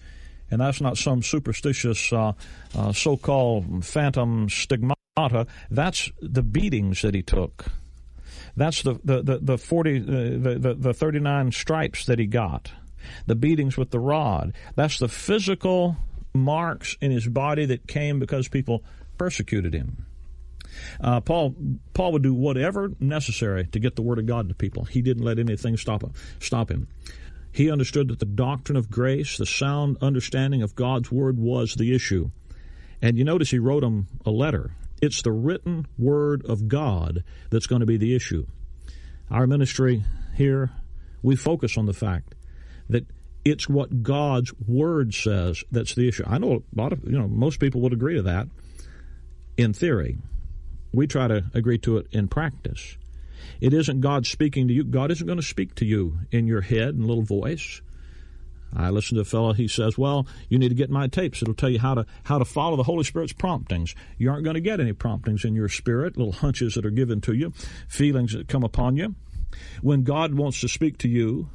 And 0.49 0.59
that's 0.59 0.81
not 0.81 0.97
some 0.97 1.23
superstitious 1.23 2.11
uh, 2.11 2.33
uh, 2.77 2.91
so 2.91 3.15
called 3.15 3.85
phantom 3.85 4.49
stigmata. 4.49 5.47
That's 5.69 6.11
the 6.21 6.43
beatings 6.43 7.03
that 7.03 7.15
he 7.15 7.23
took 7.23 7.67
that's 8.55 8.81
the 8.81 8.99
the 9.03 9.21
the, 9.21 9.39
the 9.39 9.57
forty 9.57 9.97
uh, 9.97 10.03
the, 10.05 10.57
the 10.59 10.73
the 10.73 10.93
thirty 10.93 11.19
nine 11.19 11.51
stripes 11.51 12.05
that 12.05 12.19
he 12.19 12.25
got, 12.25 12.71
the 13.25 13.35
beatings 13.35 13.77
with 13.77 13.91
the 13.91 13.99
rod. 13.99 14.53
That's 14.75 14.99
the 14.99 15.07
physical 15.07 15.97
marks 16.33 16.97
in 17.01 17.11
his 17.11 17.27
body 17.27 17.65
that 17.65 17.87
came 17.87 18.19
because 18.19 18.47
people 18.47 18.83
persecuted 19.17 19.73
him. 19.73 20.05
Uh, 20.99 21.19
Paul 21.21 21.55
Paul 21.93 22.13
would 22.13 22.23
do 22.23 22.33
whatever 22.33 22.91
necessary 22.99 23.67
to 23.67 23.79
get 23.79 23.95
the 23.95 24.01
word 24.01 24.19
of 24.19 24.25
God 24.25 24.49
to 24.49 24.55
people. 24.55 24.85
He 24.85 25.01
didn't 25.01 25.23
let 25.23 25.39
anything 25.39 25.77
stop 25.77 26.03
him. 26.03 26.13
Stop 26.39 26.71
him. 26.71 26.87
He 27.51 27.69
understood 27.69 28.07
that 28.07 28.19
the 28.19 28.25
doctrine 28.25 28.77
of 28.77 28.89
grace, 28.89 29.37
the 29.37 29.45
sound 29.45 29.97
understanding 30.01 30.61
of 30.61 30.75
God's 30.75 31.11
word, 31.11 31.37
was 31.37 31.75
the 31.75 31.93
issue. 31.93 32.31
And 33.01 33.17
you 33.17 33.25
notice 33.25 33.51
he 33.51 33.59
wrote 33.59 33.83
him 33.83 34.07
a 34.25 34.31
letter 34.31 34.71
It's 35.01 35.21
the 35.23 35.31
written 35.31 35.87
Word 35.97 36.45
of 36.45 36.67
God 36.67 37.23
that's 37.49 37.67
going 37.67 37.79
to 37.79 37.85
be 37.85 37.97
the 37.97 38.15
issue. 38.15 38.45
Our 39.29 39.47
ministry 39.47 40.03
here, 40.35 40.71
we 41.23 41.35
focus 41.35 41.77
on 41.77 41.85
the 41.87 41.93
fact 41.93 42.35
that 42.89 43.05
it's 43.43 43.67
what 43.67 44.03
God's 44.03 44.53
Word 44.67 45.13
says 45.13 45.63
that's 45.71 45.95
the 45.95 46.07
issue. 46.07 46.23
I 46.27 46.37
know 46.37 46.63
a 46.77 46.79
lot 46.79 46.93
of, 46.93 47.03
you 47.03 47.17
know, 47.17 47.27
most 47.27 47.59
people 47.59 47.81
would 47.81 47.93
agree 47.93 48.15
to 48.15 48.21
that 48.23 48.47
in 49.57 49.73
theory. 49.73 50.17
We 50.93 51.07
try 51.07 51.27
to 51.27 51.45
agree 51.53 51.77
to 51.79 51.97
it 51.97 52.07
in 52.11 52.27
practice. 52.27 52.97
It 53.59 53.73
isn't 53.73 54.01
God 54.01 54.27
speaking 54.27 54.67
to 54.67 54.73
you. 54.73 54.83
God 54.83 55.11
isn't 55.11 55.25
going 55.25 55.39
to 55.39 55.45
speak 55.45 55.75
to 55.75 55.85
you 55.85 56.19
in 56.31 56.47
your 56.47 56.61
head 56.61 56.89
and 56.89 57.07
little 57.07 57.23
voice. 57.23 57.81
I 58.73 58.89
listened 58.89 59.17
to 59.17 59.21
a 59.21 59.25
fellow. 59.25 59.53
He 59.53 59.67
says, 59.67 59.97
"Well, 59.97 60.27
you 60.49 60.57
need 60.57 60.69
to 60.69 60.75
get 60.75 60.89
my 60.89 61.07
tapes. 61.07 61.41
It'll 61.41 61.53
tell 61.53 61.69
you 61.69 61.79
how 61.79 61.93
to 61.95 62.05
how 62.23 62.37
to 62.37 62.45
follow 62.45 62.77
the 62.77 62.83
Holy 62.83 63.03
Spirit's 63.03 63.33
promptings. 63.33 63.95
You 64.17 64.31
aren't 64.31 64.43
going 64.43 64.53
to 64.55 64.61
get 64.61 64.79
any 64.79 64.93
promptings 64.93 65.43
in 65.43 65.55
your 65.55 65.69
spirit, 65.69 66.17
little 66.17 66.33
hunches 66.33 66.75
that 66.75 66.85
are 66.85 66.91
given 66.91 67.21
to 67.21 67.33
you, 67.33 67.51
feelings 67.87 68.33
that 68.33 68.47
come 68.47 68.63
upon 68.63 68.95
you. 68.95 69.15
When 69.81 70.03
God 70.03 70.33
wants 70.33 70.61
to 70.61 70.69
speak 70.69 70.97
to 70.99 71.09
you, 71.09 71.49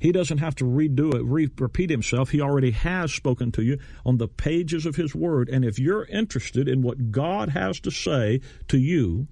He 0.00 0.12
doesn't 0.12 0.38
have 0.38 0.54
to 0.56 0.64
redo 0.64 1.14
it, 1.14 1.22
re- 1.24 1.50
repeat 1.58 1.90
Himself. 1.90 2.30
He 2.30 2.40
already 2.40 2.72
has 2.72 3.12
spoken 3.12 3.52
to 3.52 3.62
you 3.62 3.78
on 4.04 4.18
the 4.18 4.28
pages 4.28 4.84
of 4.84 4.96
His 4.96 5.14
Word. 5.14 5.48
And 5.48 5.64
if 5.64 5.78
you're 5.78 6.04
interested 6.04 6.68
in 6.68 6.82
what 6.82 7.10
God 7.10 7.50
has 7.50 7.80
to 7.80 7.90
say 7.90 8.40
to 8.68 8.78
you." 8.78 9.28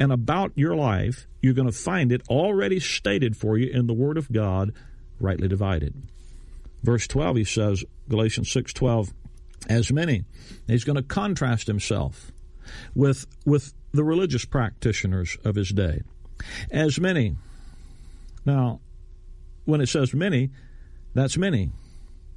And 0.00 0.12
about 0.12 0.52
your 0.54 0.74
life, 0.74 1.26
you're 1.42 1.52
going 1.52 1.70
to 1.70 1.72
find 1.72 2.10
it 2.10 2.22
already 2.28 2.80
stated 2.80 3.36
for 3.36 3.58
you 3.58 3.70
in 3.70 3.86
the 3.86 3.94
Word 3.94 4.16
of 4.16 4.32
God 4.32 4.72
rightly 5.20 5.48
divided. 5.48 5.94
Verse 6.82 7.06
12, 7.06 7.36
he 7.36 7.44
says, 7.44 7.84
Galatians 8.08 8.52
6:12, 8.52 9.12
as 9.68 9.92
many. 9.92 10.24
He's 10.66 10.84
going 10.84 10.96
to 10.96 11.02
contrast 11.02 11.66
himself 11.66 12.32
with, 12.94 13.26
with 13.44 13.74
the 13.92 14.04
religious 14.04 14.44
practitioners 14.44 15.36
of 15.44 15.56
his 15.56 15.70
day. 15.70 16.02
As 16.70 17.00
many. 17.00 17.36
Now, 18.44 18.80
when 19.64 19.80
it 19.80 19.88
says 19.88 20.14
many, 20.14 20.50
that's 21.14 21.36
many. 21.36 21.70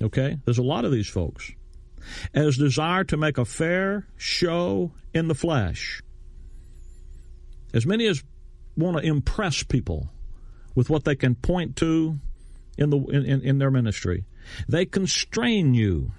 Okay? 0.01 0.39
There's 0.45 0.57
a 0.57 0.63
lot 0.63 0.85
of 0.85 0.91
these 0.91 1.07
folks. 1.07 1.51
As 2.33 2.57
desire 2.57 3.03
to 3.05 3.17
make 3.17 3.37
a 3.37 3.45
fair 3.45 4.07
show 4.17 4.91
in 5.13 5.27
the 5.27 5.35
flesh. 5.35 6.01
As 7.73 7.85
many 7.85 8.07
as 8.07 8.23
want 8.75 8.97
to 8.97 9.03
impress 9.03 9.63
people 9.63 10.09
with 10.73 10.89
what 10.89 11.03
they 11.03 11.15
can 11.15 11.35
point 11.35 11.75
to 11.77 12.19
in 12.77 12.89
the 12.89 12.97
in, 12.97 13.41
in 13.41 13.57
their 13.57 13.71
ministry. 13.71 14.25
They 14.67 14.85
constrain 14.85 15.73
you. 15.73 16.11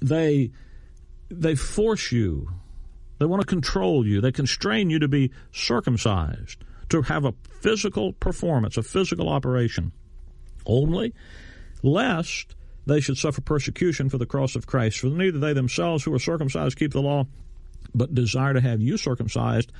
They 0.00 0.50
they 1.30 1.54
force 1.54 2.12
you. 2.12 2.48
They 3.18 3.26
want 3.26 3.40
to 3.40 3.46
control 3.46 4.06
you. 4.06 4.20
They 4.20 4.32
constrain 4.32 4.90
you 4.90 4.98
to 4.98 5.08
be 5.08 5.32
circumcised, 5.52 6.58
to 6.90 7.02
have 7.02 7.24
a 7.24 7.34
physical 7.60 8.12
performance, 8.12 8.76
a 8.76 8.82
physical 8.82 9.28
operation. 9.28 9.92
Only 10.66 11.14
lest 11.82 12.54
they 12.86 13.00
should 13.00 13.16
suffer 13.16 13.40
persecution 13.40 14.08
for 14.08 14.18
the 14.18 14.26
cross 14.26 14.54
of 14.54 14.66
Christ. 14.66 14.98
For 15.00 15.06
neither 15.06 15.38
they 15.38 15.52
themselves 15.52 16.04
who 16.04 16.14
are 16.14 16.18
circumcised 16.18 16.78
keep 16.78 16.92
the 16.92 17.02
law, 17.02 17.26
but 17.94 18.14
desire 18.14 18.54
to 18.54 18.60
have 18.60 18.80
you 18.80 18.96
circumcised, 18.96 19.72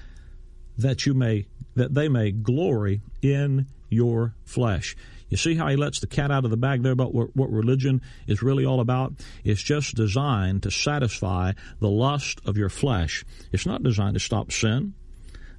that 0.78 1.06
you 1.06 1.14
may 1.14 1.46
that 1.74 1.94
they 1.94 2.08
may 2.08 2.32
glory 2.32 3.02
in 3.22 3.66
your 3.90 4.34
flesh. 4.44 4.96
You 5.28 5.36
see 5.36 5.56
how 5.56 5.68
he 5.68 5.76
lets 5.76 6.00
the 6.00 6.06
cat 6.06 6.30
out 6.30 6.44
of 6.44 6.50
the 6.50 6.56
bag 6.56 6.82
there 6.82 6.92
about 6.92 7.14
what, 7.14 7.34
what 7.34 7.50
religion 7.50 8.00
is 8.26 8.42
really 8.42 8.64
all 8.64 8.80
about? 8.80 9.14
It's 9.44 9.62
just 9.62 9.96
designed 9.96 10.62
to 10.62 10.70
satisfy 10.70 11.52
the 11.80 11.88
lust 11.88 12.40
of 12.46 12.56
your 12.56 12.68
flesh. 12.68 13.24
It's 13.52 13.66
not 13.66 13.82
designed 13.82 14.14
to 14.14 14.20
stop 14.20 14.52
sin. 14.52 14.94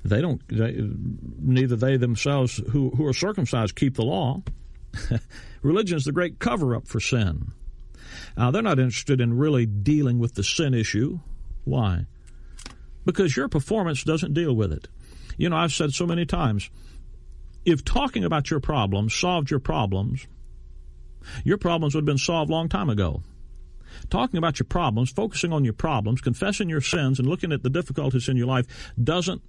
They 0.05 0.21
don't, 0.21 0.41
they, 0.47 0.77
neither 1.41 1.75
they 1.75 1.97
themselves 1.97 2.61
who, 2.71 2.91
who 2.91 3.05
are 3.05 3.13
circumcised 3.13 3.75
keep 3.75 3.95
the 3.95 4.05
law. 4.05 4.41
religion 5.61 5.97
is 5.97 6.05
the 6.05 6.13
great 6.13 6.39
cover 6.39 6.75
up 6.75 6.87
for 6.87 6.99
sin. 6.99 7.51
Now, 8.37 8.51
they're 8.51 8.61
not 8.61 8.79
interested 8.79 9.19
in 9.19 9.37
really 9.37 9.65
dealing 9.65 10.19
with 10.19 10.35
the 10.35 10.43
sin 10.43 10.73
issue. 10.73 11.19
Why? 11.65 12.05
Because 13.05 13.35
your 13.35 13.49
performance 13.49 14.03
doesn't 14.03 14.33
deal 14.33 14.53
with 14.53 14.71
it. 14.71 14.87
You 15.37 15.49
know, 15.49 15.57
I've 15.57 15.73
said 15.73 15.93
so 15.93 16.05
many 16.05 16.25
times, 16.25 16.69
if 17.67 17.83
talking 17.83 18.23
about 18.23 18.49
your 18.49 18.61
problems 18.61 19.13
solved 19.13 19.51
your 19.51 19.59
problems, 19.59 20.25
your 21.43 21.57
problems 21.57 21.93
would 21.93 22.03
have 22.03 22.05
been 22.05 22.17
solved 22.17 22.49
long 22.49 22.69
time 22.69 22.89
ago. 22.89 23.21
Talking 24.09 24.37
about 24.37 24.57
your 24.57 24.67
problems, 24.67 25.11
focusing 25.11 25.51
on 25.51 25.65
your 25.65 25.73
problems, 25.73 26.21
confessing 26.21 26.69
your 26.69 26.79
sins, 26.79 27.19
and 27.19 27.27
looking 27.27 27.51
at 27.51 27.63
the 27.63 27.69
difficulties 27.69 28.29
in 28.29 28.37
your 28.37 28.47
life 28.47 28.65
doesn't 29.01 29.41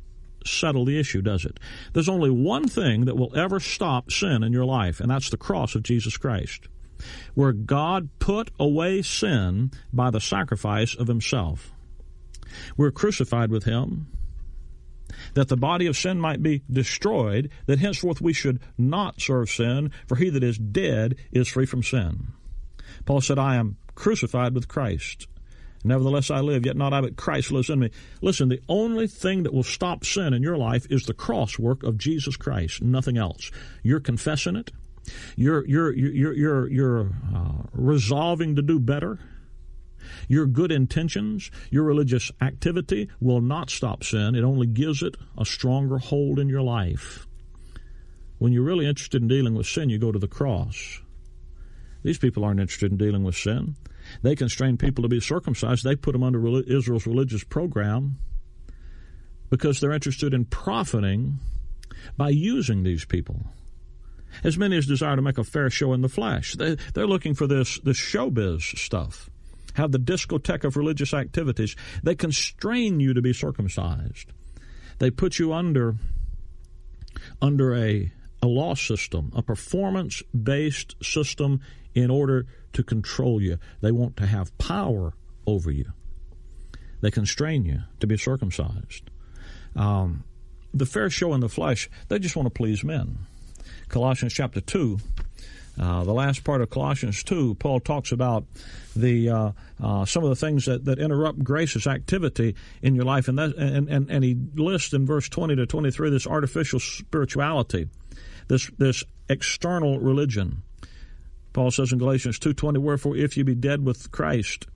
settle 0.45 0.85
the 0.85 0.99
issue, 0.99 1.23
does 1.23 1.45
it? 1.45 1.61
There's 1.93 2.09
only 2.09 2.31
one 2.31 2.67
thing 2.67 3.05
that 3.05 3.17
will 3.17 3.37
ever 3.37 3.61
stop 3.61 4.11
sin 4.11 4.43
in 4.43 4.53
your 4.53 4.65
life, 4.65 4.99
and 4.99 5.09
that's 5.09 5.31
the 5.31 5.37
cross 5.37 5.77
of 5.77 5.85
Jesus 5.85 6.17
Christ, 6.17 6.67
where 7.35 7.53
God 7.53 8.09
put 8.19 8.51
away 8.59 9.03
sin 9.03 9.71
by 9.93 10.11
the 10.11 10.21
sacrifice 10.21 10.97
of 10.97 11.07
Himself. 11.07 11.73
We're 12.77 12.91
crucified 12.91 13.53
with 13.53 13.63
Him 13.63 14.09
that 15.39 15.47
the 15.49 15.57
body 15.57 15.87
of 15.87 15.97
sin 15.97 16.19
might 16.19 16.43
be 16.43 16.65
destroyed, 16.69 17.49
that 17.67 17.79
henceforth 17.79 18.21
we 18.21 18.33
should 18.33 18.59
not 18.77 19.21
serve 19.21 19.49
sin, 19.49 19.93
for 20.09 20.17
he 20.17 20.31
that 20.31 20.43
is 20.43 20.59
dead 20.59 21.15
is 21.31 21.47
free 21.47 21.65
from 21.65 21.81
sin. 21.81 22.33
Paul 23.05 23.21
said, 23.21 23.39
I 23.39 23.55
am 23.55 23.77
crucified 23.95 24.53
with 24.53 24.67
Christ. 24.67 25.29
Nevertheless, 25.85 26.33
I 26.33 26.41
live, 26.41 26.67
yet 26.67 26.77
not 26.77 26.93
I, 26.93 27.03
but 27.03 27.17
Christ 27.17 27.53
lives 27.53 27.71
in 27.71 27.79
me. 27.79 27.91
Listen, 28.21 28.49
the 28.49 28.61
only 28.69 29.07
thing 29.07 29.45
that 29.45 29.55
will 29.55 29.63
stop 29.63 30.05
sin 30.05 30.35
in 30.35 30.43
your 30.43 30.57
life 30.57 30.89
is 30.91 31.05
the 31.05 31.15
cross 31.15 31.57
work 31.57 31.85
of 31.85 31.99
Jesus 31.99 32.37
Christ, 32.37 32.83
nothing 32.83 33.17
else. 33.17 33.53
You're 33.85 34.01
confessing 34.01 34.57
it. 34.57 34.73
You're 35.37 35.65
you're 35.67 35.95
you're 35.95 36.35
you're 36.35 36.69
you're 36.69 37.11
uh, 37.35 37.63
resolving 37.73 38.57
to 38.57 38.63
do 38.63 38.81
better. 38.81 39.21
Your 40.29 40.47
good 40.47 40.73
intentions, 40.73 41.51
your 41.71 41.85
religious 41.85 42.31
activity 42.41 43.09
will 43.21 43.41
not 43.41 43.71
stop 43.71 44.05
sin. 44.05 44.35
It 44.35 44.45
only 44.45 44.67
gives 44.67 45.03
it 45.03 45.17
a 45.37 45.45
stronger 45.45 45.99
hold 45.99 46.39
in 46.39 46.49
your 46.49 46.63
life. 46.63 47.27
When 48.39 48.53
you're 48.53 48.63
really 48.63 48.87
interested 48.87 49.21
in 49.21 49.29
dealing 49.29 49.55
with 49.55 49.67
sin, 49.67 49.91
you 49.91 49.99
go 49.99 50.13
to 50.13 50.19
the 50.19 50.29
cross. 50.29 51.01
These 52.03 52.19
people 52.19 52.45
aren't 52.45 52.61
interested 52.61 52.93
in 52.93 52.99
dealing 52.99 53.25
with 53.25 53.37
sin. 53.37 53.77
They 54.23 54.37
constrain 54.37 54.77
people 54.77 55.03
to 55.03 55.09
be 55.09 55.21
circumcised. 55.21 55.85
They 55.85 55.97
put 55.97 56.13
them 56.13 56.23
under 56.23 56.63
Israel's 56.63 57.07
religious 57.07 57.45
program 57.45 58.19
because 59.51 59.81
they're 59.81 59.93
interested 59.93 60.35
in 60.35 60.45
profiting 60.45 61.39
by 62.17 62.31
using 62.31 62.83
these 62.83 63.05
people. 63.05 63.43
As 64.45 64.57
many 64.57 64.77
as 64.77 64.87
desire 64.87 65.17
to 65.17 65.23
make 65.23 65.39
a 65.39 65.45
fair 65.45 65.71
show 65.71 65.93
in 65.93 66.03
the 66.03 66.09
flesh. 66.09 66.55
They, 66.55 66.77
are 66.97 67.07
looking 67.07 67.35
for 67.35 67.47
this, 67.47 67.81
this 67.81 67.97
showbiz 67.97 68.79
stuff 68.79 69.31
have 69.79 69.93
the 69.93 69.99
discotheque 69.99 70.65
of 70.65 70.77
religious 70.77 71.15
activities. 71.15 71.75
They 72.03 72.15
constrain 72.15 73.01
you 73.01 73.15
to 73.15 73.23
be 73.23 73.33
circumcised. 73.33 74.33
They 74.99 75.11
put 75.11 75.39
you 75.39 75.53
under 75.53 75.97
under 77.41 77.75
a 77.75 78.13
a 78.41 78.47
law 78.47 78.75
system, 78.75 79.33
a 79.35 79.43
performance 79.43 80.23
based 80.33 80.95
system 81.03 81.61
in 81.95 82.11
order 82.11 82.47
to 82.73 82.83
control 82.85 83.43
you. 83.43 83.59
They 83.81 83.91
want 83.91 84.17
to 84.19 84.27
have 84.27 84.57
power 84.59 85.15
over 85.47 85.71
you. 85.71 85.87
They 87.01 87.11
constrain 87.11 87.65
you 87.65 87.81
to 88.01 88.07
be 88.07 88.17
circumcised. 88.17 89.11
Um, 89.75 90.25
the 90.75 90.87
fair 90.87 91.11
show 91.11 91.35
in 91.35 91.41
the 91.41 91.49
flesh, 91.49 91.89
they 92.09 92.19
just 92.19 92.37
want 92.37 92.47
to 92.47 92.51
please 92.51 92.85
men. 92.85 93.19
Colossians 93.89 94.33
chapter 94.33 94.61
2 94.61 94.99
uh, 95.79 96.03
the 96.03 96.13
last 96.13 96.43
part 96.43 96.61
of 96.61 96.71
Colossians 96.71 97.23
2, 97.23 97.55
Paul 97.55 97.79
talks 97.81 98.11
about 98.11 98.45
the 98.97 99.31
uh, 99.31 99.53
uh, 99.81 100.05
some 100.05 100.25
of 100.25 100.31
the 100.31 100.37
things 100.37 100.65
that, 100.65 100.85
that 100.87 100.99
interrupt 100.99 101.43
grace's 101.45 101.87
activity 101.87 102.57
in 102.83 102.95
your 102.97 103.05
life, 103.05 103.29
and, 103.29 103.39
that, 103.39 103.57
and, 103.57 103.89
and, 103.89 104.11
and 104.11 104.25
he 104.25 104.37
lists 104.55 104.93
in 104.93 105.07
verse 105.07 105.29
20 105.29 105.57
to 105.57 105.67
23 105.67 106.11
this 106.11 106.27
artificial 106.27 106.81
spirituality, 106.81 107.89
this, 108.49 108.71
this 108.79 109.05
external 109.29 110.01
religion. 110.01 110.63
Paul 111.53 111.71
says 111.71 111.93
in 111.93 111.99
Galatians 111.99 112.39
2.20, 112.41 112.79
Wherefore, 112.79 113.17
if 113.17 113.37
you 113.37 113.45
be 113.45 113.55
dead 113.55 113.85
with 113.85 114.11
Christ 114.11 114.67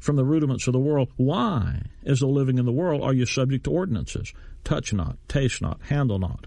from 0.00 0.16
the 0.16 0.24
rudiments 0.24 0.66
of 0.66 0.72
the 0.72 0.80
world, 0.80 1.08
why, 1.16 1.82
as 2.04 2.18
the 2.20 2.26
living 2.26 2.58
in 2.58 2.66
the 2.66 2.72
world, 2.72 3.02
are 3.02 3.12
you 3.12 3.26
subject 3.26 3.64
to 3.64 3.70
ordinances? 3.70 4.32
Touch 4.64 4.92
not, 4.92 5.16
taste 5.28 5.62
not, 5.62 5.80
handle 5.82 6.18
not 6.18 6.46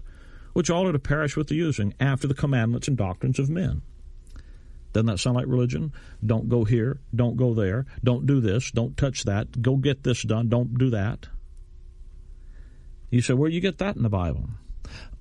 which 0.60 0.68
all 0.68 0.86
are 0.86 0.92
to 0.92 0.98
perish 0.98 1.38
with 1.38 1.48
the 1.48 1.54
using 1.54 1.94
after 1.98 2.28
the 2.28 2.34
commandments 2.34 2.86
and 2.86 2.94
doctrines 2.94 3.38
of 3.38 3.48
men. 3.48 3.80
Doesn't 4.92 5.06
that 5.06 5.16
sound 5.16 5.36
like 5.36 5.46
religion? 5.46 5.90
Don't 6.22 6.50
go 6.50 6.64
here, 6.64 7.00
don't 7.14 7.38
go 7.38 7.54
there, 7.54 7.86
don't 8.04 8.26
do 8.26 8.42
this, 8.42 8.70
don't 8.70 8.94
touch 8.94 9.24
that, 9.24 9.62
go 9.62 9.76
get 9.76 10.02
this 10.02 10.22
done, 10.22 10.50
don't 10.50 10.76
do 10.76 10.90
that. 10.90 11.28
You 13.08 13.22
say, 13.22 13.32
where 13.32 13.48
do 13.48 13.54
you 13.54 13.62
get 13.62 13.78
that 13.78 13.96
in 13.96 14.02
the 14.02 14.10
Bible? 14.10 14.50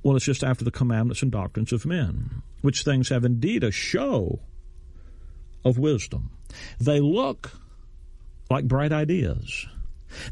Well, 0.03 0.17
it's 0.17 0.25
just 0.25 0.43
after 0.43 0.65
the 0.65 0.72
commandments 0.72 1.22
and 1.24 1.31
doctrines 1.31 1.72
of 1.72 1.86
men, 1.86 2.41
which 2.60 2.84
things 2.84 3.08
have 3.08 3.24
indeed 3.24 3.63
a 3.63 3.72
show 3.72 4.41
of 5.63 5.77
wisdom. 5.77 6.31
They 6.81 7.00
look 7.00 7.53
like 8.51 8.67
bright 8.67 8.91
ideas. 8.91 9.67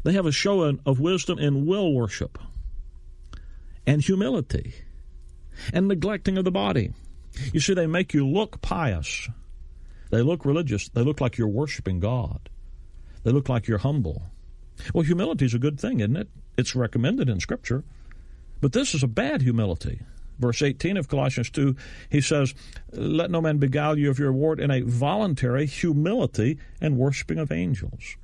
They 0.04 0.12
have 0.12 0.26
a 0.26 0.32
show 0.32 0.64
of 0.84 1.00
wisdom 1.00 1.38
in 1.38 1.64
will 1.64 1.94
worship 1.94 2.38
and 3.86 4.02
humility 4.02 4.74
and 5.72 5.88
neglecting 5.88 6.38
of 6.38 6.44
the 6.44 6.50
body. 6.50 6.92
You 7.52 7.60
see, 7.60 7.74
they 7.74 7.86
make 7.86 8.14
you 8.14 8.26
look 8.26 8.60
pious. 8.62 9.28
They 10.10 10.22
look 10.22 10.44
religious. 10.44 10.88
They 10.88 11.02
look 11.02 11.20
like 11.20 11.38
you're 11.38 11.48
worshiping 11.48 12.00
God. 12.00 12.48
They 13.24 13.30
look 13.30 13.48
like 13.48 13.68
you're 13.68 13.78
humble. 13.78 14.22
Well, 14.94 15.04
humility 15.04 15.44
is 15.44 15.54
a 15.54 15.58
good 15.58 15.78
thing, 15.80 16.00
isn't 16.00 16.16
it? 16.16 16.28
It's 16.56 16.74
recommended 16.74 17.28
in 17.28 17.40
Scripture. 17.40 17.84
But 18.60 18.72
this 18.72 18.94
is 18.94 19.02
a 19.02 19.08
bad 19.08 19.42
humility. 19.42 20.00
Verse 20.38 20.62
18 20.62 20.96
of 20.96 21.08
Colossians 21.08 21.50
2, 21.50 21.74
he 22.10 22.20
says, 22.20 22.54
Let 22.92 23.30
no 23.30 23.40
man 23.40 23.58
beguile 23.58 23.98
you 23.98 24.08
of 24.10 24.18
your 24.18 24.30
reward 24.30 24.60
in 24.60 24.70
a 24.70 24.82
voluntary 24.82 25.66
humility 25.66 26.58
and 26.80 26.96
worshiping 26.96 27.38
of 27.38 27.50
angels. 27.50 28.16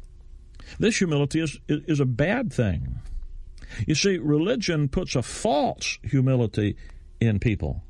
This 0.79 0.99
humility 0.99 1.41
is, 1.41 1.59
is 1.69 2.01
a 2.01 2.07
bad 2.07 2.53
thing. 2.53 3.01
You 3.87 3.95
see, 3.95 4.19
religion 4.19 4.89
puts 4.89 5.17
a 5.17 5.23
false 5.23 5.99
humility 6.03 6.77
in 7.27 7.41
people. 7.41 7.85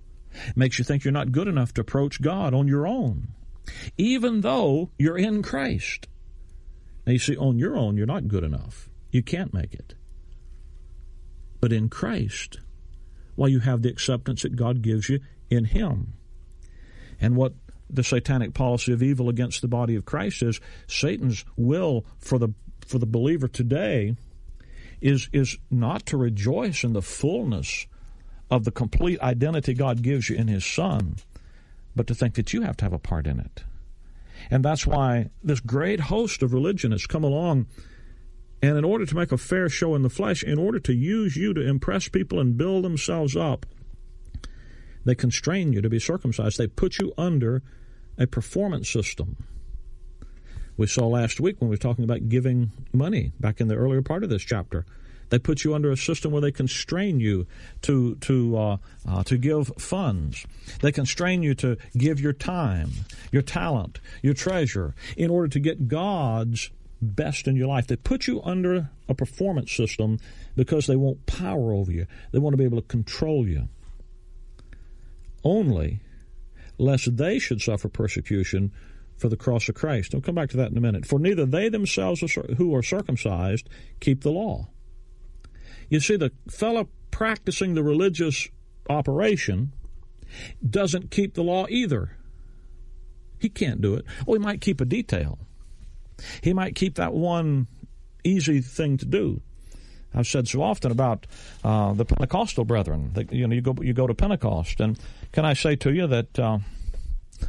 It 0.49 0.57
makes 0.57 0.79
you 0.79 0.85
think 0.85 1.05
you're 1.05 1.13
not 1.13 1.33
good 1.33 1.49
enough 1.49 1.73
to 1.75 1.81
approach 1.81 2.21
God 2.21 2.55
on 2.55 2.69
your 2.69 2.87
own, 2.87 3.29
even 3.97 4.41
though 4.41 4.91
you're 4.99 5.19
in 5.19 5.43
Christ. 5.43 6.09
Now, 7.07 7.13
you 7.13 7.19
see, 7.19 7.37
on 7.37 7.59
your 7.59 7.77
own, 7.77 7.97
you're 7.97 8.07
not 8.07 8.29
good 8.29 8.45
enough. 8.45 8.89
You 9.11 9.23
can't 9.23 9.55
make 9.55 9.75
it. 9.75 9.95
But 11.61 11.73
in 11.73 11.89
Christ, 11.89 12.59
well, 13.37 13.49
you 13.49 13.61
have 13.61 13.83
the 13.83 13.91
acceptance 13.91 14.43
that 14.43 14.57
God 14.57 14.83
gives 14.83 15.09
you 15.09 15.21
in 15.51 15.67
Him. 15.67 16.15
And 17.21 17.37
what 17.37 17.55
the 17.89 18.05
satanic 18.05 18.55
policy 18.55 18.93
of 18.93 19.03
evil 19.03 19.29
against 19.29 19.63
the 19.63 19.69
body 19.69 19.95
of 19.95 20.05
Christ 20.05 20.43
is 20.43 20.61
Satan's 20.87 21.45
will 21.57 22.05
for 22.19 22.39
the 22.39 22.49
for 22.87 22.99
the 22.99 23.07
believer 23.07 23.49
today 23.49 24.17
is 25.01 25.29
is 25.33 25.59
not 25.71 26.07
to 26.07 26.17
rejoice 26.17 26.85
in 26.85 26.93
the 26.93 27.03
fullness 27.03 27.87
of 28.55 28.65
the 28.65 28.71
complete 28.71 29.21
identity 29.21 29.75
God 29.75 30.03
gives 30.03 30.31
you 30.31 30.37
in 30.37 30.47
His 30.47 30.65
Son, 30.65 31.17
but 31.97 32.07
to 32.07 32.15
think 32.15 32.35
that 32.35 32.53
you 32.53 32.63
have 32.63 32.77
to 32.79 32.85
have 32.85 32.93
a 32.93 32.99
part 32.99 33.27
in 33.27 33.41
it. 33.41 33.65
And 34.49 34.65
that's 34.65 34.87
why 34.87 35.31
this 35.43 35.61
great 35.61 36.01
host 36.01 36.43
of 36.43 36.53
religion 36.53 36.93
has 36.93 37.07
come 37.07 37.25
along. 37.25 37.67
And 38.63 38.79
in 38.79 38.85
order 38.85 39.05
to 39.07 39.17
make 39.17 39.33
a 39.33 39.39
fair 39.39 39.69
show 39.69 39.95
in 39.95 40.03
the 40.03 40.09
flesh, 40.11 40.45
in 40.45 40.59
order 40.59 40.79
to 40.79 40.95
use 40.95 41.37
you 41.37 41.53
to 41.53 41.67
impress 41.67 42.09
people 42.09 42.39
and 42.39 42.57
build 42.57 42.85
themselves 42.85 43.37
up, 43.37 43.67
they 45.05 45.17
constrain 45.17 45.73
you 45.73 45.83
to 45.83 45.91
be 45.91 45.99
circumcised. 45.99 46.57
They 46.57 46.69
put 46.69 46.99
you 46.99 47.13
under 47.19 47.63
a 48.17 48.27
performance 48.27 48.89
system. 48.89 49.37
We 50.77 50.87
saw 50.87 51.09
last 51.09 51.41
week 51.41 51.61
when 51.61 51.69
we 51.69 51.75
were 51.75 51.79
talking 51.79 52.05
about 52.05 52.29
giving 52.29 52.71
money 52.93 53.33
back 53.41 53.61
in 53.61 53.69
the 53.69 53.77
earlier 53.77 54.03
part 54.03 54.23
of 54.23 54.31
this 54.31 54.43
chapter. 54.43 54.87
They 55.31 55.39
put 55.39 55.65
you 55.65 55.75
under 55.75 55.91
a 55.91 55.97
system 55.97 56.33
where 56.33 56.43
they 56.43 56.53
constrain 56.53 57.21
you 57.21 57.47
to 57.83 58.17
to 58.17 58.57
uh, 58.57 58.77
uh, 59.09 59.23
to 59.25 59.37
give 59.37 59.69
funds. 59.79 60.47
They 60.81 60.93
constrain 60.93 61.43
you 61.43 61.55
to 61.57 61.77
give 61.97 62.21
your 62.21 62.33
time, 62.33 62.91
your 63.33 63.43
talent, 63.43 64.01
your 64.23 64.35
treasure, 64.35 64.95
in 65.17 65.31
order 65.31 65.49
to 65.49 65.61
get 65.61 65.89
God's 65.89 66.71
best 67.01 67.47
in 67.47 67.57
your 67.57 67.69
life. 67.69 67.87
They 67.87 67.97
put 67.97 68.27
you 68.27 68.43
under 68.43 68.91
a 69.09 69.15
performance 69.15 69.73
system 69.73 70.19
because 70.57 70.87
they 70.87 70.97
want 70.97 71.27
power 71.27 71.73
over 71.73 71.93
you. 71.93 72.07
They 72.33 72.39
want 72.39 72.55
to 72.55 72.59
be 72.59 72.65
able 72.65 72.81
to 72.81 72.87
control 72.87 73.47
you. 73.47 73.69
Only 75.43 76.01
lest 76.79 77.17
they 77.17 77.39
should 77.39 77.61
suffer 77.61 77.89
persecution 77.89 78.73
for 79.17 79.29
the 79.29 79.37
cross 79.37 79.69
of 79.69 79.75
Christ. 79.75 80.15
I'll 80.15 80.21
come 80.21 80.35
back 80.35 80.51
to 80.51 80.57
that 80.57 80.71
in 80.71 80.77
a 80.77 80.81
minute. 80.81 81.07
For 81.07 81.19
neither 81.19 81.47
they 81.47 81.69
themselves 81.69 82.21
who 82.57 82.75
are 82.75 82.83
circumcised 82.83 83.69
keep 84.01 84.23
the 84.23 84.33
law. 84.33 84.69
You 85.89 86.01
see, 86.01 86.17
the 86.17 86.33
fellow 86.49 86.89
practicing 87.11 87.75
the 87.75 87.83
religious 87.83 88.49
operation 88.89 89.73
doesn't 90.69 91.11
keep 91.11 91.35
the 91.35 91.43
law 91.43 91.67
either. 91.69 92.17
He 93.39 93.49
can't 93.49 93.81
do 93.81 93.95
it. 93.95 94.05
Well, 94.27 94.39
he 94.39 94.45
might 94.45 94.61
keep 94.61 94.81
a 94.81 94.85
detail. 94.85 95.39
He 96.43 96.53
might 96.53 96.75
keep 96.75 96.95
that 96.97 97.13
one 97.13 97.67
easy 98.25 98.61
thing 98.61 98.97
to 98.99 99.05
do. 99.05 99.43
I've 100.15 100.27
said 100.27 100.47
so 100.47 100.63
often 100.63 100.93
about 100.93 101.27
uh, 101.65 101.93
the 101.93 102.05
Pentecostal 102.05 102.65
brethren. 102.65 103.11
That, 103.15 103.33
you 103.33 103.47
know, 103.47 103.55
you 103.55 103.61
go 103.61 103.75
you 103.83 103.93
go 103.93 104.07
to 104.07 104.15
Pentecost, 104.15 104.81
and 104.81 104.99
can 105.33 105.45
I 105.45 105.55
say 105.55 105.75
to 105.77 105.93
you 105.93 106.07
that 106.07 106.39
uh, 106.39 106.59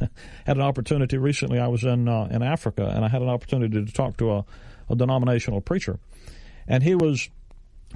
had 0.44 0.56
an 0.56 0.62
opportunity 0.62 1.16
recently? 1.16 1.60
I 1.60 1.68
was 1.68 1.84
in 1.84 2.08
uh, 2.08 2.28
in 2.30 2.42
Africa, 2.42 2.92
and 2.94 3.04
I 3.04 3.08
had 3.08 3.22
an 3.22 3.28
opportunity 3.28 3.84
to 3.84 3.92
talk 3.92 4.16
to 4.18 4.32
a, 4.32 4.44
a 4.90 4.96
denominational 4.96 5.60
preacher, 5.60 6.00
and 6.66 6.82
he 6.82 6.96
was 6.96 7.28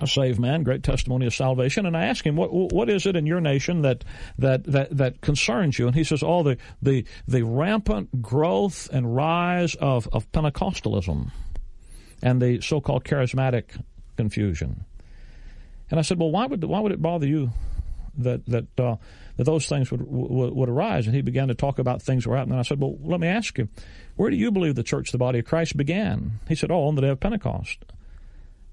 a 0.01 0.07
saved 0.07 0.39
man, 0.39 0.63
great 0.63 0.83
testimony 0.83 1.27
of 1.27 1.35
salvation. 1.35 1.87
And 1.87 1.97
I 1.97 2.07
asked 2.07 2.25
him, 2.25 2.37
"What 2.37 2.53
what 2.53 2.89
is 2.89 3.07
it 3.07 3.17
in 3.17 3.27
your 3.27 3.41
nation 3.41 3.83
that 3.83 4.05
that 4.39 4.65
that, 4.65 4.97
that 4.97 5.21
concerns 5.21 5.79
you?" 5.79 5.87
And 5.87 5.97
he 5.97 6.05
says, 6.05 6.23
"Oh, 6.23 6.43
the 6.43 6.57
the 6.81 7.05
the 7.27 7.43
rampant 7.43 8.23
growth 8.23 8.89
and 8.93 9.15
rise 9.15 9.75
of 9.75 10.09
of 10.13 10.31
Pentecostalism, 10.33 11.31
and 12.23 12.41
the 12.41 12.61
so-called 12.61 13.05
charismatic 13.05 13.83
confusion." 14.17 14.85
And 15.91 15.99
I 15.99 16.03
said, 16.03 16.19
"Well, 16.19 16.31
why 16.31 16.47
would 16.47 16.63
why 16.65 16.81
would 16.81 16.93
it 16.93 17.03
bother 17.03 17.27
you 17.27 17.51
that 18.19 18.47
that 18.47 18.81
uh, 18.81 18.97
that 19.37 19.45
those 19.45 19.67
things 19.69 19.91
would, 19.91 20.03
would, 20.03 20.55
would 20.55 20.69
arise?" 20.69 21.07
And 21.07 21.15
he 21.15 21.23
began 21.23 21.49
to 21.49 21.55
talk 21.55 21.79
about 21.79 22.01
things 22.01 22.27
were 22.27 22.37
happening. 22.37 22.55
And 22.55 22.61
I 22.61 22.63
said, 22.63 22.81
"Well, 22.81 22.97
let 23.03 23.21
me 23.21 23.29
ask 23.29 23.59
you, 23.59 23.69
where 24.17 24.31
do 24.31 24.37
you 24.37 24.51
believe 24.51 24.77
the 24.77 24.83
church, 24.83 25.13
the 25.13 25.19
body 25.19 25.41
of 25.41 25.45
Christ, 25.45 25.77
began?" 25.77 26.39
He 26.49 26.55
said, 26.55 26.71
"Oh, 26.71 26.85
on 26.85 26.95
the 26.95 27.03
day 27.03 27.09
of 27.09 27.21
Pentecost." 27.21 27.85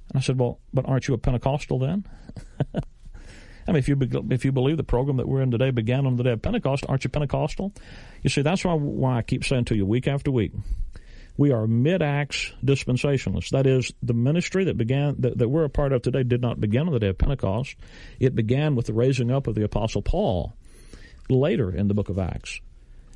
And 0.10 0.18
I 0.18 0.22
said, 0.22 0.40
well, 0.40 0.60
but 0.74 0.88
aren't 0.88 1.08
you 1.08 1.14
a 1.14 1.18
Pentecostal 1.18 1.80
then? 1.80 2.06
I 3.68 3.72
mean, 3.74 3.80
if 3.80 3.90
you 3.90 3.98
if 4.30 4.46
you 4.46 4.52
believe 4.54 4.78
the 4.78 4.84
program 4.84 5.18
that 5.18 5.28
we're 5.28 5.42
in 5.42 5.52
today 5.52 5.72
began 5.72 6.06
on 6.06 6.16
the 6.16 6.24
day 6.24 6.32
of 6.32 6.42
Pentecost, 6.42 6.86
aren't 6.88 7.04
you 7.04 7.10
Pentecostal? 7.10 7.74
You 8.24 8.30
see, 8.30 8.42
that's 8.42 8.64
why 8.64 8.74
why 8.74 9.18
I 9.18 9.22
keep 9.22 9.44
saying 9.44 9.66
to 9.66 9.76
you 9.76 9.86
week 9.86 10.08
after 10.08 10.32
week, 10.32 10.54
we 11.36 11.52
are 11.52 11.68
mid-acts 11.68 12.54
dispensationalists. 12.64 13.50
That 13.50 13.68
is, 13.68 13.92
the 14.02 14.14
ministry 14.14 14.64
that 14.66 14.78
began 14.78 15.16
that, 15.20 15.38
that 15.40 15.50
we're 15.50 15.66
a 15.66 15.70
part 15.70 15.92
of 15.92 16.02
today 16.02 16.24
did 16.24 16.42
not 16.42 16.62
begin 16.62 16.88
on 16.88 16.94
the 16.94 17.00
day 17.00 17.10
of 17.10 17.18
Pentecost. 17.18 17.76
It 18.22 18.36
began 18.36 18.76
with 18.76 18.86
the 18.86 18.94
raising 18.94 19.32
up 19.32 19.48
of 19.48 19.56
the 19.56 19.64
Apostle 19.64 20.02
Paul 20.02 20.56
later 21.30 21.70
in 21.70 21.90
the 21.90 21.94
book 21.94 22.08
of 22.08 22.18
Acts. 22.18 22.62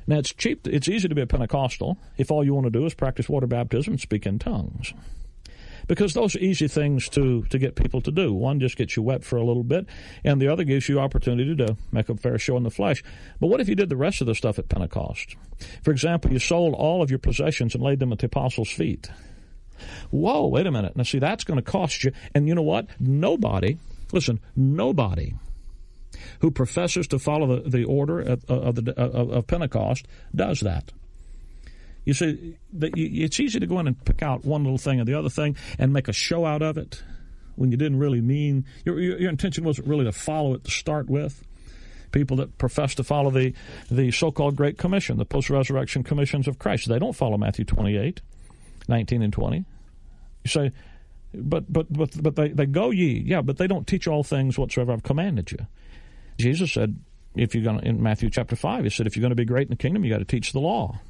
Now 0.06 0.18
it's 0.18 0.34
cheap. 0.34 0.66
It's 0.66 0.88
easy 0.88 1.08
to 1.08 1.14
be 1.14 1.22
a 1.22 1.26
Pentecostal 1.26 1.96
if 2.18 2.30
all 2.30 2.44
you 2.44 2.52
want 2.52 2.66
to 2.66 2.70
do 2.70 2.84
is 2.84 2.92
practice 2.92 3.26
water 3.26 3.46
baptism 3.46 3.94
and 3.94 4.00
speak 4.00 4.26
in 4.26 4.38
tongues 4.38 4.92
because 5.88 6.14
those 6.14 6.36
are 6.36 6.40
easy 6.40 6.68
things 6.68 7.08
to, 7.10 7.42
to 7.44 7.58
get 7.58 7.76
people 7.76 8.00
to 8.02 8.10
do. 8.10 8.32
One 8.32 8.60
just 8.60 8.76
gets 8.76 8.96
you 8.96 9.02
wet 9.02 9.24
for 9.24 9.36
a 9.36 9.44
little 9.44 9.64
bit, 9.64 9.86
and 10.24 10.40
the 10.40 10.48
other 10.48 10.64
gives 10.64 10.88
you 10.88 11.00
opportunity 11.00 11.54
to 11.56 11.76
make 11.90 12.08
a 12.08 12.16
fair 12.16 12.38
show 12.38 12.56
in 12.56 12.62
the 12.62 12.70
flesh. 12.70 13.02
But 13.40 13.48
what 13.48 13.60
if 13.60 13.68
you 13.68 13.74
did 13.74 13.88
the 13.88 13.96
rest 13.96 14.20
of 14.20 14.26
the 14.26 14.34
stuff 14.34 14.58
at 14.58 14.68
Pentecost? 14.68 15.36
For 15.82 15.90
example, 15.90 16.32
you 16.32 16.38
sold 16.38 16.74
all 16.74 17.02
of 17.02 17.10
your 17.10 17.18
possessions 17.18 17.74
and 17.74 17.82
laid 17.82 17.98
them 17.98 18.12
at 18.12 18.18
the 18.18 18.26
apostles' 18.26 18.70
feet. 18.70 19.10
Whoa, 20.10 20.46
wait 20.46 20.66
a 20.66 20.70
minute. 20.70 20.96
Now, 20.96 21.02
see, 21.02 21.18
that's 21.18 21.44
going 21.44 21.58
to 21.58 21.62
cost 21.62 22.04
you. 22.04 22.12
And 22.34 22.46
you 22.46 22.54
know 22.54 22.62
what? 22.62 22.86
Nobody, 23.00 23.78
listen, 24.12 24.40
nobody 24.54 25.34
who 26.40 26.50
professes 26.50 27.06
to 27.08 27.18
follow 27.18 27.56
the, 27.56 27.68
the 27.68 27.84
order 27.84 28.20
of, 28.20 28.44
uh, 28.48 28.60
of, 28.60 28.74
the, 28.76 29.00
uh, 29.00 29.08
of, 29.08 29.30
of 29.30 29.46
Pentecost 29.46 30.06
does 30.34 30.60
that. 30.60 30.92
You 32.04 32.14
see, 32.14 32.56
it's 32.80 33.38
easy 33.38 33.60
to 33.60 33.66
go 33.66 33.78
in 33.78 33.86
and 33.86 34.04
pick 34.04 34.22
out 34.22 34.44
one 34.44 34.64
little 34.64 34.78
thing 34.78 35.00
or 35.00 35.04
the 35.04 35.14
other 35.14 35.28
thing 35.28 35.56
and 35.78 35.92
make 35.92 36.08
a 36.08 36.12
show 36.12 36.44
out 36.44 36.62
of 36.62 36.76
it 36.76 37.02
when 37.54 37.70
you 37.70 37.76
didn't 37.76 37.98
really 37.98 38.20
mean 38.20 38.64
your, 38.84 38.98
your, 38.98 39.30
intention 39.30 39.62
wasn't 39.62 39.86
really 39.86 40.04
to 40.04 40.12
follow 40.12 40.54
it 40.54 40.64
to 40.64 40.70
start 40.70 41.08
with. 41.08 41.44
People 42.10 42.36
that 42.38 42.58
profess 42.58 42.94
to 42.96 43.04
follow 43.04 43.30
the, 43.30 43.54
the 43.90 44.10
so-called 44.10 44.56
Great 44.56 44.76
Commission, 44.76 45.16
the 45.16 45.24
post-resurrection 45.24 46.02
commissions 46.02 46.46
of 46.46 46.58
Christ, 46.58 46.88
they 46.88 46.98
don't 46.98 47.14
follow 47.14 47.38
Matthew 47.38 47.64
28, 47.64 48.20
19 48.88 49.22
and 49.22 49.32
20. 49.32 49.56
You 49.56 49.64
say, 50.46 50.72
but 51.34 51.72
but 51.72 51.90
but 51.90 52.22
but 52.22 52.36
they, 52.36 52.48
they 52.48 52.66
go 52.66 52.90
ye, 52.90 53.22
yeah, 53.24 53.40
but 53.40 53.56
they 53.56 53.66
don't 53.66 53.86
teach 53.86 54.06
all 54.06 54.22
things 54.22 54.58
whatsoever 54.58 54.92
I've 54.92 55.02
commanded 55.02 55.50
you. 55.52 55.58
Jesus 56.38 56.72
said, 56.72 57.00
if 57.34 57.54
you're 57.54 57.64
going 57.64 57.80
to, 57.80 57.86
in 57.86 58.02
Matthew 58.02 58.28
chapter 58.28 58.56
five, 58.56 58.84
he 58.84 58.90
said, 58.90 59.06
if 59.06 59.16
you're 59.16 59.22
going 59.22 59.30
to 59.30 59.36
be 59.36 59.46
great 59.46 59.68
in 59.68 59.70
the 59.70 59.76
kingdom, 59.76 60.04
you 60.04 60.10
got 60.10 60.18
to 60.18 60.24
teach 60.24 60.52
the 60.52 60.60
law. 60.60 61.00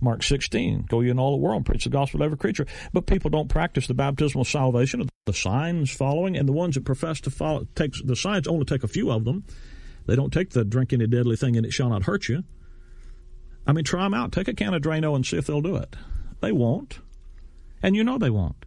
Mark 0.00 0.22
16, 0.22 0.86
go 0.88 1.00
ye 1.00 1.10
in 1.10 1.18
all 1.18 1.32
the 1.32 1.42
world 1.42 1.56
and 1.56 1.66
preach 1.66 1.84
the 1.84 1.90
gospel 1.90 2.18
to 2.18 2.24
every 2.24 2.38
creature. 2.38 2.66
But 2.92 3.06
people 3.06 3.30
don't 3.30 3.48
practice 3.48 3.86
the 3.86 3.94
baptismal 3.94 4.44
salvation, 4.44 5.00
of 5.00 5.08
the 5.26 5.32
signs 5.32 5.90
following, 5.90 6.36
and 6.36 6.48
the 6.48 6.52
ones 6.52 6.74
that 6.74 6.84
profess 6.84 7.20
to 7.22 7.30
follow, 7.30 7.66
take 7.74 7.92
the 8.04 8.16
signs 8.16 8.48
only 8.48 8.64
take 8.64 8.84
a 8.84 8.88
few 8.88 9.10
of 9.10 9.24
them. 9.24 9.44
They 10.06 10.16
don't 10.16 10.32
take 10.32 10.50
the 10.50 10.64
drink 10.64 10.92
any 10.92 11.06
deadly 11.06 11.36
thing 11.36 11.56
and 11.56 11.66
it 11.66 11.72
shall 11.72 11.90
not 11.90 12.04
hurt 12.04 12.28
you. 12.28 12.44
I 13.66 13.72
mean, 13.72 13.84
try 13.84 14.04
them 14.04 14.14
out. 14.14 14.32
Take 14.32 14.48
a 14.48 14.54
can 14.54 14.72
of 14.72 14.80
Drano 14.80 15.14
and 15.14 15.26
see 15.26 15.36
if 15.36 15.46
they'll 15.46 15.60
do 15.60 15.76
it. 15.76 15.94
They 16.40 16.52
won't. 16.52 17.00
And 17.82 17.94
you 17.94 18.02
know 18.02 18.16
they 18.16 18.30
won't. 18.30 18.64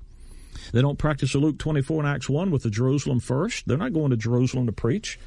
They 0.72 0.82
don't 0.82 1.00
practice 1.00 1.34
the 1.34 1.40
Luke 1.40 1.58
24 1.58 2.04
and 2.04 2.08
Acts 2.08 2.30
1 2.30 2.52
with 2.52 2.64
the 2.64 2.70
Jerusalem 2.70 3.20
first. 3.20 3.68
They're 3.68 3.78
not 3.78 3.94
going 3.94 4.12
to 4.12 4.18
Jerusalem 4.18 4.68
to 4.68 4.72
preach. 4.72 5.18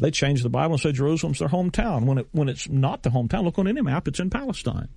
They 0.00 0.10
change 0.10 0.42
the 0.42 0.48
Bible 0.48 0.74
and 0.74 0.80
say 0.80 0.92
Jerusalem's 0.92 1.38
their 1.38 1.48
hometown 1.48 2.04
when 2.04 2.18
it 2.18 2.28
when 2.32 2.48
it's 2.48 2.68
not 2.68 3.02
the 3.02 3.10
hometown. 3.10 3.44
Look 3.44 3.58
on 3.58 3.68
any 3.68 3.80
map; 3.80 4.08
it's 4.08 4.20
in 4.20 4.30
Palestine. 4.30 4.88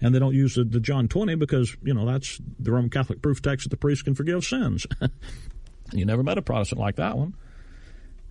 And 0.00 0.14
they 0.14 0.18
don't 0.18 0.34
use 0.34 0.54
the, 0.54 0.64
the 0.64 0.80
John 0.80 1.08
20 1.08 1.36
because, 1.36 1.76
you 1.82 1.94
know, 1.94 2.04
that's 2.04 2.38
the 2.58 2.72
Roman 2.72 2.90
Catholic 2.90 3.22
proof 3.22 3.40
text 3.40 3.64
that 3.64 3.70
the 3.70 3.76
priest 3.76 4.04
can 4.04 4.14
forgive 4.14 4.44
sins. 4.44 4.86
you 5.92 6.04
never 6.04 6.22
met 6.22 6.36
a 6.36 6.42
Protestant 6.42 6.80
like 6.80 6.96
that 6.96 7.16
one. 7.16 7.34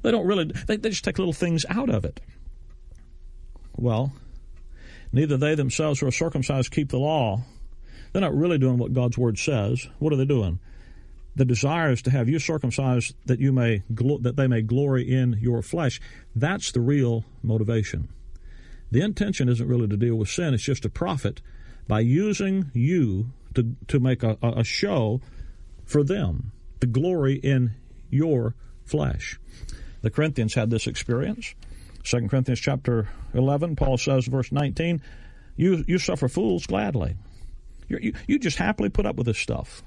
They 0.04 0.12
don't 0.12 0.28
really, 0.28 0.46
they, 0.68 0.78
they 0.78 0.90
just 0.90 1.04
take 1.04 1.18
little 1.18 1.34
things 1.34 1.66
out 1.70 1.90
of 1.90 2.06
it. 2.06 2.20
Well, 3.76 4.14
neither 5.12 5.38
they 5.38 5.56
themselves 5.56 6.00
who 6.00 6.08
are 6.08 6.12
circumcised 6.12 6.72
keep 6.72 6.90
the 6.90 7.00
law. 7.00 7.42
They're 8.12 8.22
not 8.22 8.36
really 8.36 8.60
doing 8.60 8.78
what 8.78 8.94
God's 8.94 9.18
word 9.18 9.40
says. 9.40 9.88
What 9.98 10.14
are 10.14 10.18
they 10.18 10.26
doing? 10.26 10.60
The 11.36 11.46
desire 11.46 11.92
is 11.92 12.02
to 12.04 12.12
have 12.12 12.30
you 12.30 12.40
circumcised 12.40 13.16
that 13.26 13.40
you 13.40 13.52
may 13.52 13.84
that 13.90 14.36
they 14.36 14.48
may 14.48 14.62
glory 14.62 15.10
in 15.10 15.38
your 15.42 15.62
flesh. 15.62 16.00
That's 16.36 16.72
the 16.72 16.82
real 16.82 17.26
motivation. 17.42 18.10
The 18.92 19.02
intention 19.02 19.50
isn't 19.50 19.68
really 19.68 19.88
to 19.88 19.98
deal 19.98 20.16
with 20.16 20.30
sin; 20.30 20.54
it's 20.54 20.64
just 20.64 20.84
to 20.84 20.90
profit 20.90 21.42
by 21.88 22.02
using 22.02 22.70
you 22.74 23.32
to 23.56 23.76
to 23.88 24.00
make 24.00 24.22
a, 24.22 24.38
a 24.42 24.64
show 24.64 25.22
for 25.86 26.04
them, 26.04 26.52
the 26.80 26.88
glory 26.88 27.36
in 27.36 27.76
your 28.10 28.56
flesh. 28.86 29.40
The 30.02 30.10
Corinthians 30.10 30.54
had 30.54 30.70
this 30.70 30.88
experience. 30.88 31.56
2 32.04 32.28
Corinthians 32.28 32.60
chapter 32.60 33.08
11, 33.34 33.76
Paul 33.78 33.98
says, 33.98 34.28
verse 34.28 34.52
19, 34.52 35.02
you, 35.56 35.86
you 35.88 35.98
suffer 35.98 36.28
fools 36.28 36.68
gladly. 36.68 37.16
You're, 37.88 38.02
you 38.02 38.14
you 38.28 38.40
just 38.40 38.58
happily 38.58 38.90
put 38.90 39.06
up 39.06 39.16
with 39.16 39.28
this 39.28 39.38
stuff. 39.38 39.84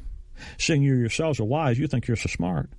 Seeing 0.58 0.82
you 0.82 0.94
yourselves 0.94 1.40
are 1.40 1.44
wise, 1.44 1.78
you 1.78 1.86
think 1.86 2.06
you're 2.06 2.16
so 2.16 2.28
smart. 2.28 2.70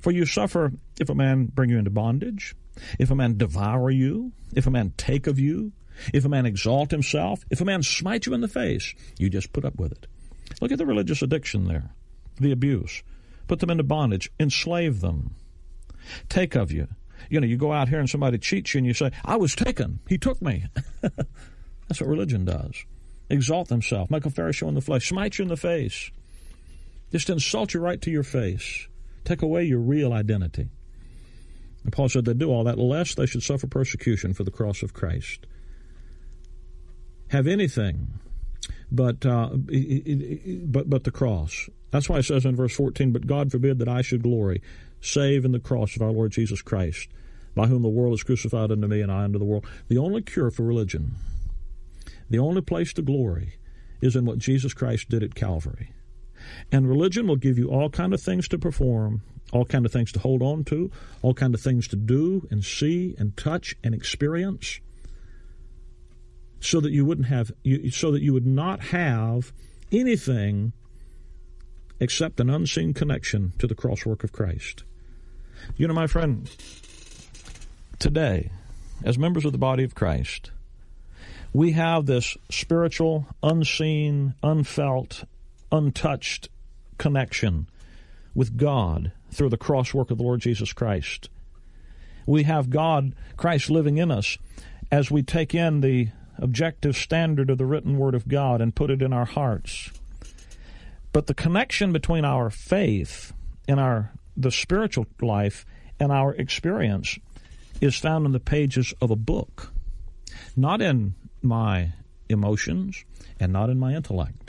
For 0.00 0.10
you 0.10 0.24
suffer 0.24 0.72
if 0.98 1.10
a 1.10 1.14
man 1.14 1.46
bring 1.46 1.70
you 1.70 1.78
into 1.78 1.90
bondage, 1.90 2.54
if 2.98 3.10
a 3.10 3.14
man 3.14 3.36
devour 3.36 3.90
you, 3.90 4.32
if 4.54 4.66
a 4.66 4.70
man 4.70 4.92
take 4.96 5.26
of 5.26 5.38
you, 5.38 5.72
if 6.12 6.24
a 6.24 6.28
man 6.28 6.46
exalt 6.46 6.90
himself, 6.90 7.44
if 7.50 7.60
a 7.60 7.64
man 7.64 7.82
smite 7.82 8.26
you 8.26 8.34
in 8.34 8.40
the 8.40 8.48
face, 8.48 8.94
you 9.18 9.30
just 9.30 9.52
put 9.52 9.64
up 9.64 9.76
with 9.76 9.92
it. 9.92 10.06
Look 10.60 10.72
at 10.72 10.78
the 10.78 10.86
religious 10.86 11.22
addiction 11.22 11.66
there, 11.68 11.90
the 12.40 12.52
abuse. 12.52 13.02
Put 13.46 13.60
them 13.60 13.70
into 13.70 13.84
bondage, 13.84 14.30
enslave 14.40 15.00
them, 15.00 15.34
take 16.28 16.54
of 16.54 16.72
you. 16.72 16.88
You 17.30 17.40
know, 17.40 17.46
you 17.46 17.56
go 17.56 17.72
out 17.72 17.88
here 17.88 18.00
and 18.00 18.10
somebody 18.10 18.38
cheats 18.38 18.74
you 18.74 18.78
and 18.78 18.86
you 18.86 18.94
say, 18.94 19.10
I 19.24 19.36
was 19.36 19.54
taken. 19.54 20.00
He 20.08 20.18
took 20.18 20.42
me. 20.42 20.66
That's 21.00 22.00
what 22.00 22.08
religion 22.08 22.44
does. 22.44 22.84
Exalt 23.30 23.68
themselves, 23.68 24.10
make 24.10 24.26
a 24.26 24.30
fair 24.30 24.52
show 24.52 24.68
in 24.68 24.74
the 24.74 24.80
flesh, 24.80 25.08
smite 25.08 25.38
you 25.38 25.42
in 25.42 25.48
the 25.48 25.56
face. 25.56 26.10
Just 27.14 27.30
insult 27.30 27.74
you 27.74 27.78
right 27.78 28.02
to 28.02 28.10
your 28.10 28.24
face. 28.24 28.88
Take 29.24 29.40
away 29.40 29.62
your 29.62 29.78
real 29.78 30.12
identity. 30.12 30.68
And 31.84 31.92
Paul 31.92 32.08
said 32.08 32.24
they 32.24 32.34
do 32.34 32.50
all 32.50 32.64
that 32.64 32.76
lest 32.76 33.16
they 33.16 33.24
should 33.24 33.44
suffer 33.44 33.68
persecution 33.68 34.34
for 34.34 34.42
the 34.42 34.50
cross 34.50 34.82
of 34.82 34.94
Christ. 34.94 35.46
Have 37.28 37.46
anything 37.46 38.08
but 38.90 39.24
uh, 39.24 39.50
but 39.54 40.90
but 40.90 41.04
the 41.04 41.12
cross. 41.12 41.68
That's 41.92 42.08
why 42.08 42.18
it 42.18 42.24
says 42.24 42.44
in 42.44 42.56
verse 42.56 42.74
14, 42.74 43.12
But 43.12 43.28
God 43.28 43.52
forbid 43.52 43.78
that 43.78 43.88
I 43.88 44.02
should 44.02 44.24
glory, 44.24 44.60
save 45.00 45.44
in 45.44 45.52
the 45.52 45.60
cross 45.60 45.94
of 45.94 46.02
our 46.02 46.10
Lord 46.10 46.32
Jesus 46.32 46.62
Christ, 46.62 47.10
by 47.54 47.68
whom 47.68 47.82
the 47.82 47.88
world 47.88 48.14
is 48.14 48.24
crucified 48.24 48.72
unto 48.72 48.88
me 48.88 49.00
and 49.00 49.12
I 49.12 49.22
unto 49.22 49.38
the 49.38 49.44
world. 49.44 49.66
The 49.86 49.98
only 49.98 50.22
cure 50.22 50.50
for 50.50 50.64
religion, 50.64 51.12
the 52.28 52.40
only 52.40 52.60
place 52.60 52.92
to 52.94 53.02
glory, 53.02 53.54
is 54.00 54.16
in 54.16 54.24
what 54.24 54.38
Jesus 54.38 54.74
Christ 54.74 55.10
did 55.10 55.22
at 55.22 55.36
Calvary. 55.36 55.92
And 56.72 56.88
religion 56.88 57.26
will 57.26 57.36
give 57.36 57.58
you 57.58 57.70
all 57.70 57.90
kind 57.90 58.12
of 58.12 58.20
things 58.20 58.48
to 58.48 58.58
perform, 58.58 59.22
all 59.52 59.64
kind 59.64 59.86
of 59.86 59.92
things 59.92 60.12
to 60.12 60.18
hold 60.18 60.42
on 60.42 60.64
to, 60.64 60.90
all 61.22 61.34
kind 61.34 61.54
of 61.54 61.60
things 61.60 61.88
to 61.88 61.96
do 61.96 62.46
and 62.50 62.64
see 62.64 63.14
and 63.18 63.36
touch 63.36 63.74
and 63.82 63.94
experience 63.94 64.80
so 66.60 66.80
that 66.80 66.92
you 66.92 67.04
wouldn't 67.04 67.28
have 67.28 67.52
you, 67.62 67.90
so 67.90 68.10
that 68.10 68.22
you 68.22 68.32
would 68.32 68.46
not 68.46 68.80
have 68.84 69.52
anything 69.92 70.72
except 72.00 72.40
an 72.40 72.50
unseen 72.50 72.94
connection 72.94 73.52
to 73.58 73.66
the 73.66 73.74
cross 73.74 74.04
work 74.04 74.24
of 74.24 74.32
Christ. 74.32 74.82
You 75.76 75.86
know, 75.86 75.94
my 75.94 76.06
friend, 76.06 76.50
today, 77.98 78.50
as 79.04 79.18
members 79.18 79.44
of 79.44 79.52
the 79.52 79.58
body 79.58 79.84
of 79.84 79.94
Christ, 79.94 80.50
we 81.52 81.72
have 81.72 82.06
this 82.06 82.36
spiritual, 82.50 83.26
unseen, 83.42 84.34
unfelt, 84.42 85.24
untouched 85.74 86.48
connection 86.98 87.68
with 88.32 88.56
God 88.56 89.10
through 89.30 89.48
the 89.48 89.56
cross 89.56 89.92
work 89.92 90.12
of 90.12 90.18
the 90.18 90.24
Lord 90.24 90.40
Jesus 90.40 90.72
Christ. 90.72 91.28
We 92.26 92.44
have 92.44 92.70
God, 92.70 93.14
Christ, 93.36 93.70
living 93.70 93.98
in 93.98 94.10
us 94.10 94.38
as 94.90 95.10
we 95.10 95.22
take 95.22 95.52
in 95.52 95.80
the 95.80 96.08
objective 96.38 96.96
standard 96.96 97.50
of 97.50 97.58
the 97.58 97.66
written 97.66 97.98
Word 97.98 98.14
of 98.14 98.28
God 98.28 98.60
and 98.60 98.74
put 98.74 98.90
it 98.90 99.02
in 99.02 99.12
our 99.12 99.24
hearts. 99.24 99.90
But 101.12 101.26
the 101.26 101.34
connection 101.34 101.92
between 101.92 102.24
our 102.24 102.50
faith 102.50 103.32
and 103.66 103.80
our 103.80 104.12
the 104.36 104.50
spiritual 104.50 105.06
life 105.20 105.64
and 105.98 106.10
our 106.10 106.34
experience 106.34 107.18
is 107.80 107.96
found 107.96 108.26
in 108.26 108.32
the 108.32 108.40
pages 108.40 108.92
of 109.00 109.10
a 109.10 109.16
book, 109.16 109.72
not 110.56 110.80
in 110.80 111.14
my 111.40 111.92
emotions 112.28 113.04
and 113.38 113.52
not 113.52 113.70
in 113.70 113.78
my 113.78 113.94
intellect 113.94 114.43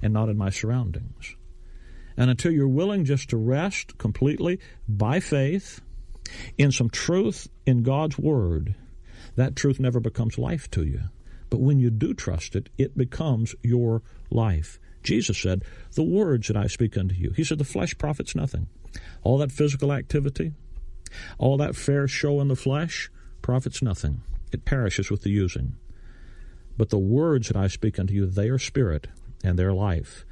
and 0.00 0.12
not 0.12 0.28
in 0.28 0.36
my 0.36 0.50
surroundings. 0.50 1.36
And 2.16 2.30
until 2.30 2.52
you're 2.52 2.68
willing 2.68 3.04
just 3.04 3.30
to 3.30 3.36
rest 3.36 3.98
completely 3.98 4.58
by 4.88 5.20
faith 5.20 5.80
in 6.58 6.70
some 6.72 6.90
truth 6.90 7.48
in 7.66 7.82
God's 7.82 8.18
Word, 8.18 8.74
that 9.36 9.56
truth 9.56 9.80
never 9.80 10.00
becomes 10.00 10.38
life 10.38 10.70
to 10.72 10.84
you. 10.84 11.00
But 11.50 11.60
when 11.60 11.78
you 11.78 11.90
do 11.90 12.14
trust 12.14 12.56
it, 12.56 12.70
it 12.78 12.96
becomes 12.96 13.54
your 13.62 14.02
life. 14.30 14.78
Jesus 15.02 15.38
said, 15.38 15.64
The 15.94 16.02
words 16.02 16.48
that 16.48 16.56
I 16.56 16.66
speak 16.66 16.96
unto 16.96 17.14
you. 17.14 17.32
He 17.36 17.44
said, 17.44 17.58
The 17.58 17.64
flesh 17.64 17.96
profits 17.98 18.34
nothing. 18.34 18.68
All 19.22 19.38
that 19.38 19.52
physical 19.52 19.92
activity, 19.92 20.52
all 21.38 21.56
that 21.58 21.76
fair 21.76 22.06
show 22.08 22.40
in 22.40 22.48
the 22.48 22.56
flesh 22.56 23.10
profits 23.40 23.82
nothing. 23.82 24.22
It 24.52 24.64
perishes 24.64 25.10
with 25.10 25.22
the 25.22 25.30
using. 25.30 25.76
But 26.76 26.90
the 26.90 26.98
words 26.98 27.48
that 27.48 27.56
I 27.56 27.66
speak 27.66 27.98
unto 27.98 28.14
you, 28.14 28.26
they 28.26 28.48
are 28.48 28.58
spirit 28.58 29.08
and 29.42 29.58
their 29.58 29.72
life. 29.72 30.24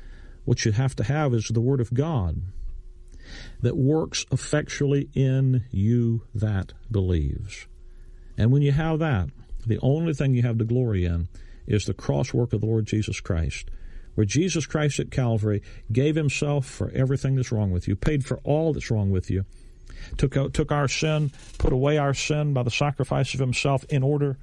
What 0.45 0.65
you 0.65 0.73
have 0.73 0.97
to 0.97 1.05
have 1.05 1.35
is 1.35 1.49
the 1.49 1.61
Word 1.61 1.81
of 1.81 1.95
God 1.95 2.43
that 3.61 3.77
works 3.77 4.27
effectually 4.33 5.09
in 5.15 5.65
you 5.71 6.23
that 6.35 6.73
believes. 6.91 7.67
And 8.37 8.51
when 8.51 8.63
you 8.63 8.73
have 8.73 8.99
that, 9.01 9.29
the 9.67 9.79
only 9.83 10.15
thing 10.15 10.35
you 10.35 10.43
have 10.43 10.59
to 10.59 10.65
glory 10.65 11.05
in 11.05 11.29
is 11.67 11.85
the 11.85 11.95
cross 11.95 12.33
work 12.33 12.53
of 12.53 12.61
the 12.61 12.67
Lord 12.67 12.87
Jesus 12.87 13.21
Christ, 13.21 13.71
where 14.15 14.25
Jesus 14.25 14.67
Christ 14.67 14.99
at 14.99 15.11
Calvary 15.11 15.63
gave 15.93 16.17
himself 16.17 16.67
for 16.67 16.91
everything 16.95 17.37
that's 17.37 17.53
wrong 17.53 17.71
with 17.71 17.87
you, 17.87 17.95
paid 17.95 18.25
for 18.25 18.39
all 18.39 18.73
that's 18.73 18.91
wrong 18.91 19.11
with 19.11 19.31
you, 19.31 19.45
took 20.17 20.37
out, 20.37 20.55
took 20.55 20.73
our 20.73 20.89
sin, 20.89 21.31
put 21.59 21.73
away 21.73 21.99
our 21.99 22.15
sin 22.15 22.55
by 22.55 22.63
the 22.63 22.71
sacrifice 22.71 23.35
of 23.35 23.41
himself 23.41 23.85
in 23.85 24.03
order 24.03 24.39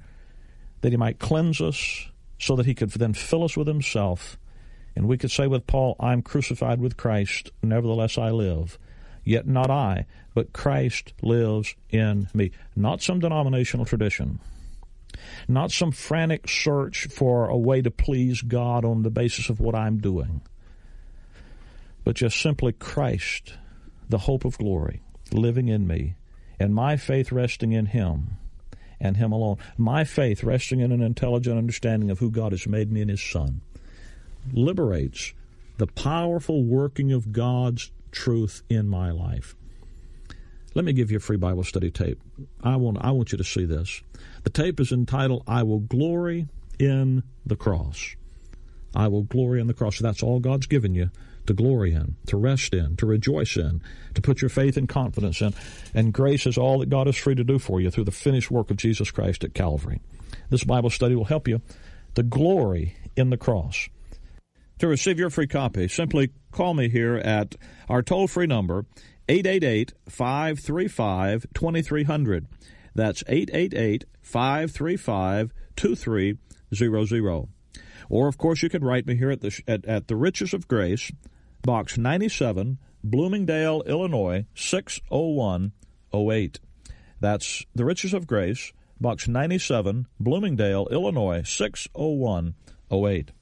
that 0.80 0.92
he 0.92 0.96
might 0.96 1.18
cleanse 1.18 1.60
us 1.60 2.08
so 2.38 2.54
that 2.56 2.66
he 2.66 2.74
could 2.74 2.90
then 2.90 3.12
fill 3.12 3.42
us 3.42 3.56
with 3.56 3.66
himself 3.66 4.38
and 4.96 5.06
we 5.06 5.18
could 5.18 5.30
say 5.30 5.46
with 5.46 5.66
Paul, 5.66 5.96
I'm 6.00 6.22
crucified 6.22 6.80
with 6.80 6.96
Christ, 6.96 7.52
nevertheless 7.62 8.18
I 8.18 8.30
live. 8.30 8.78
Yet 9.24 9.46
not 9.46 9.70
I, 9.70 10.06
but 10.34 10.52
Christ 10.52 11.12
lives 11.22 11.74
in 11.90 12.28
me. 12.32 12.50
Not 12.74 13.02
some 13.02 13.20
denominational 13.20 13.84
tradition, 13.84 14.40
not 15.46 15.70
some 15.70 15.92
frantic 15.92 16.48
search 16.48 17.08
for 17.08 17.48
a 17.48 17.56
way 17.56 17.82
to 17.82 17.90
please 17.90 18.40
God 18.42 18.84
on 18.84 19.02
the 19.02 19.10
basis 19.10 19.50
of 19.50 19.60
what 19.60 19.74
I'm 19.74 19.98
doing, 19.98 20.40
but 22.04 22.16
just 22.16 22.40
simply 22.40 22.72
Christ, 22.72 23.54
the 24.08 24.18
hope 24.18 24.44
of 24.44 24.56
glory, 24.56 25.02
living 25.30 25.68
in 25.68 25.86
me, 25.86 26.14
and 26.58 26.74
my 26.74 26.96
faith 26.96 27.30
resting 27.30 27.72
in 27.72 27.86
Him 27.86 28.38
and 28.98 29.16
Him 29.16 29.30
alone. 29.30 29.58
My 29.76 30.04
faith 30.04 30.42
resting 30.42 30.80
in 30.80 30.90
an 30.90 31.02
intelligent 31.02 31.58
understanding 31.58 32.10
of 32.10 32.18
who 32.18 32.30
God 32.30 32.52
has 32.52 32.66
made 32.66 32.90
me 32.90 33.00
in 33.02 33.08
His 33.08 33.22
Son 33.22 33.60
liberates 34.52 35.32
the 35.78 35.86
powerful 35.86 36.64
working 36.64 37.12
of 37.12 37.32
God's 37.32 37.90
truth 38.10 38.62
in 38.68 38.88
my 38.88 39.10
life. 39.10 39.54
Let 40.74 40.84
me 40.84 40.92
give 40.92 41.10
you 41.10 41.16
a 41.16 41.20
free 41.20 41.36
Bible 41.36 41.64
study 41.64 41.90
tape. 41.90 42.20
I 42.62 42.76
want 42.76 42.98
I 43.00 43.10
want 43.10 43.32
you 43.32 43.38
to 43.38 43.44
see 43.44 43.64
this. 43.64 44.02
The 44.44 44.50
tape 44.50 44.80
is 44.80 44.92
entitled 44.92 45.44
I 45.46 45.62
will 45.62 45.80
glory 45.80 46.48
in 46.78 47.22
the 47.44 47.56
cross. 47.56 48.14
I 48.94 49.08
will 49.08 49.22
glory 49.22 49.60
in 49.60 49.66
the 49.66 49.74
cross. 49.74 49.98
That's 49.98 50.22
all 50.22 50.40
God's 50.40 50.66
given 50.66 50.94
you 50.94 51.10
to 51.46 51.54
glory 51.54 51.94
in, 51.94 52.16
to 52.26 52.36
rest 52.36 52.74
in, 52.74 52.96
to 52.96 53.06
rejoice 53.06 53.56
in, 53.56 53.82
to 54.14 54.20
put 54.20 54.42
your 54.42 54.50
faith 54.50 54.76
and 54.76 54.88
confidence 54.88 55.40
in. 55.40 55.54
And 55.94 56.12
grace 56.12 56.46
is 56.46 56.58
all 56.58 56.78
that 56.78 56.90
God 56.90 57.08
is 57.08 57.16
free 57.16 57.34
to 57.34 57.44
do 57.44 57.58
for 57.58 57.80
you 57.80 57.90
through 57.90 58.04
the 58.04 58.10
finished 58.10 58.50
work 58.50 58.70
of 58.70 58.76
Jesus 58.76 59.10
Christ 59.10 59.44
at 59.44 59.54
Calvary. 59.54 60.00
This 60.50 60.64
Bible 60.64 60.90
study 60.90 61.14
will 61.14 61.24
help 61.24 61.48
you 61.48 61.60
to 62.14 62.22
glory 62.22 62.96
in 63.16 63.30
the 63.30 63.36
cross. 63.36 63.88
To 64.78 64.86
receive 64.86 65.18
your 65.18 65.30
free 65.30 65.48
copy, 65.48 65.88
simply 65.88 66.30
call 66.52 66.74
me 66.74 66.88
here 66.88 67.16
at 67.16 67.56
our 67.88 68.00
toll 68.00 68.28
free 68.28 68.46
number, 68.46 68.86
888 69.28 69.92
535 70.08 71.46
2300. 71.52 72.46
That's 72.94 73.24
888 73.26 74.04
535 74.22 75.52
2300. 75.76 77.48
Or, 78.08 78.28
of 78.28 78.38
course, 78.38 78.62
you 78.62 78.70
can 78.70 78.84
write 78.84 79.06
me 79.06 79.16
here 79.16 79.30
at 79.30 79.40
the, 79.40 79.60
at, 79.66 79.84
at 79.84 80.08
the 80.08 80.16
Riches 80.16 80.54
of 80.54 80.68
Grace, 80.68 81.12
Box 81.62 81.98
97, 81.98 82.78
Bloomingdale, 83.02 83.82
Illinois, 83.86 84.46
60108. 84.54 86.60
That's 87.20 87.64
the 87.74 87.84
Riches 87.84 88.14
of 88.14 88.26
Grace, 88.26 88.72
Box 89.00 89.28
97, 89.28 90.06
Bloomingdale, 90.20 90.88
Illinois, 90.90 91.42
60108. 91.42 93.32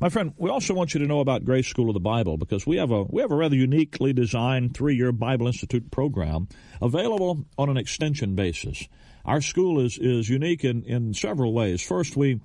My 0.00 0.08
friend, 0.08 0.32
we 0.36 0.50
also 0.50 0.74
want 0.74 0.94
you 0.94 1.00
to 1.00 1.06
know 1.06 1.20
about 1.20 1.44
Grace 1.44 1.68
School 1.68 1.88
of 1.88 1.94
the 1.94 2.00
Bible 2.00 2.36
because 2.36 2.66
we 2.66 2.76
have 2.76 2.90
a 2.90 3.04
we 3.04 3.22
have 3.22 3.30
a 3.30 3.36
rather 3.36 3.54
uniquely 3.54 4.12
designed 4.12 4.74
three-year 4.74 5.12
Bible 5.12 5.46
Institute 5.46 5.90
program 5.90 6.48
available 6.80 7.44
on 7.56 7.68
an 7.68 7.76
extension 7.76 8.34
basis. 8.34 8.88
Our 9.24 9.40
school 9.40 9.78
is 9.78 9.98
is 9.98 10.28
unique 10.28 10.64
in, 10.64 10.82
in 10.84 11.14
several 11.14 11.52
ways. 11.52 11.82
First, 11.82 12.16
we 12.16 12.40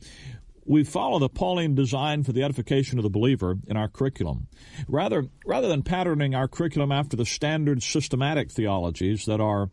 we 0.67 0.84
follow 0.84 1.17
the 1.17 1.30
Pauline 1.30 1.75
design 1.75 2.23
for 2.23 2.34
the 2.34 2.43
edification 2.43 2.99
of 2.99 3.03
the 3.03 3.10
believer 3.10 3.56
in 3.67 3.77
our 3.77 3.88
curriculum. 3.88 4.47
Rather 4.88 5.25
rather 5.45 5.67
than 5.67 5.82
patterning 5.82 6.36
our 6.36 6.47
curriculum 6.47 6.91
after 6.91 7.15
the 7.15 7.25
standard 7.25 7.82
systematic 7.82 8.51
theologies 8.51 9.25
that 9.25 9.39
are 9.39 9.69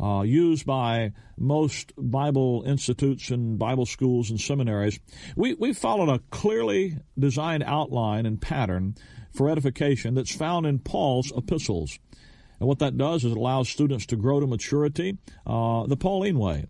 uh, 0.00 0.22
used 0.22 0.64
by 0.64 1.12
most 1.36 1.92
Bible 1.96 2.62
institutes 2.66 3.30
and 3.30 3.58
Bible 3.58 3.86
schools 3.86 4.30
and 4.30 4.40
seminaries. 4.40 4.98
We, 5.36 5.54
we 5.54 5.72
followed 5.72 6.08
a 6.08 6.20
clearly 6.30 6.98
designed 7.18 7.64
outline 7.64 8.26
and 8.26 8.40
pattern 8.40 8.96
for 9.32 9.50
edification 9.50 10.14
that's 10.14 10.34
found 10.34 10.66
in 10.66 10.78
Paul's 10.78 11.32
epistles. 11.36 11.98
And 12.60 12.68
what 12.68 12.80
that 12.80 12.96
does 12.96 13.24
is 13.24 13.32
it 13.32 13.38
allows 13.38 13.68
students 13.68 14.06
to 14.06 14.16
grow 14.16 14.40
to 14.40 14.46
maturity 14.46 15.18
uh, 15.46 15.86
the 15.86 15.96
Pauline 15.96 16.38
way 16.38 16.66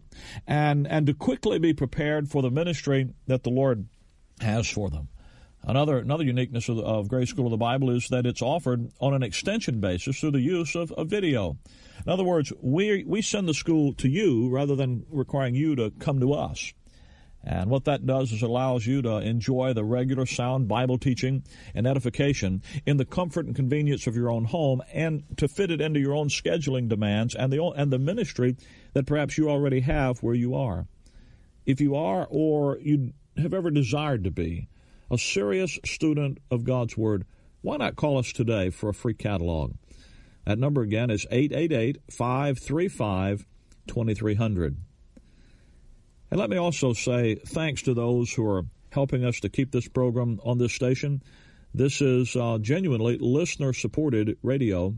and, 0.47 0.87
and 0.87 1.07
to 1.07 1.15
quickly 1.15 1.59
be 1.59 1.73
prepared 1.73 2.29
for 2.29 2.43
the 2.43 2.51
ministry 2.51 3.09
that 3.27 3.43
the 3.43 3.51
Lord 3.51 3.87
has 4.41 4.69
for 4.69 4.91
them. 4.91 5.09
Another 5.65 5.99
another 5.99 6.25
uniqueness 6.25 6.69
of, 6.69 6.79
of 6.79 7.09
Grace 7.09 7.31
School 7.31 7.47
of 7.47 7.51
the 7.51 7.57
Bible 7.57 7.91
is 7.91 8.09
that 8.09 8.27
it's 8.27 8.41
offered 8.41 8.91
on 9.01 9.13
an 9.13 9.25
extension 9.25 9.81
basis 9.81 10.21
through 10.21 10.31
the 10.31 10.41
use 10.41 10.77
of, 10.77 10.93
of 10.93 11.09
video. 11.09 11.59
In 12.07 12.13
other 12.13 12.23
words, 12.23 12.53
we 12.61 13.05
we 13.05 13.21
send 13.23 13.49
the 13.49 13.55
school 13.55 13.93
to 13.95 14.09
you 14.09 14.49
rather 14.49 14.77
than 14.77 15.05
requiring 15.11 15.57
you 15.57 15.75
to 15.75 15.91
come 15.99 16.21
to 16.21 16.33
us. 16.33 16.73
And 17.45 17.71
what 17.71 17.85
that 17.85 18.05
does 18.05 18.33
is 18.33 18.43
allows 18.43 18.87
you 18.87 19.01
to 19.03 19.19
enjoy 19.19 19.73
the 19.73 19.85
regular 19.85 20.27
sound 20.27 20.69
Bible 20.69 20.99
teaching 20.99 21.45
and 21.75 21.87
edification 21.87 22.63
in 22.85 22.97
the 22.97 23.05
comfort 23.05 23.47
and 23.47 23.55
convenience 23.55 24.07
of 24.07 24.17
your 24.17 24.31
own 24.31 24.45
home 24.45 24.83
and 24.93 25.23
to 25.37 25.49
fit 25.49 25.71
it 25.71 25.81
into 25.81 26.01
your 26.01 26.15
own 26.15 26.29
scheduling 26.29 26.89
demands 26.89 27.35
and 27.35 27.53
the 27.53 27.63
and 27.63 27.93
the 27.93 27.99
ministry 27.99 28.57
that 28.93 29.07
perhaps 29.07 29.39
you 29.39 29.49
already 29.49 29.81
have 29.81 30.19
where 30.19 30.35
you 30.35 30.55
are. 30.55 30.87
If 31.65 31.81
you 31.81 31.95
are 31.95 32.27
or 32.29 32.79
you 32.81 33.13
have 33.37 33.55
ever 33.55 33.71
desired 33.71 34.25
to 34.25 34.31
be, 34.31 34.69
a 35.11 35.17
serious 35.17 35.79
student 35.85 36.39
of 36.51 36.65
God's 36.65 36.97
Word, 36.97 37.25
why 37.63 37.77
not 37.77 37.97
call 37.97 38.19
us 38.19 38.33
today 38.33 38.71
for 38.71 38.89
a 38.89 38.95
free 38.95 39.15
catalog? 39.15 39.75
That 40.45 40.59
number 40.59 40.83
again 40.83 41.11
is 41.11 41.27
888 41.31 41.99
535 42.11 43.47
2300. 43.87 44.77
And 46.31 46.39
let 46.39 46.51
me 46.51 46.57
also 46.57 46.93
say 46.93 47.37
thanks 47.37 47.83
to 47.83 47.95
those 47.95 48.33
who 48.33 48.47
are 48.47 48.65
helping 48.91 49.25
us 49.25 49.41
to 49.41 49.49
keep 49.49 49.73
this 49.73 49.89
program 49.89 50.41
on 50.45 50.59
this 50.59 50.73
station. 50.73 51.23
This 51.75 52.01
is 52.01 52.35
uh, 52.37 52.59
genuinely 52.61 53.19
listener 53.19 53.73
supported 53.73 54.37
radio. 54.43 54.95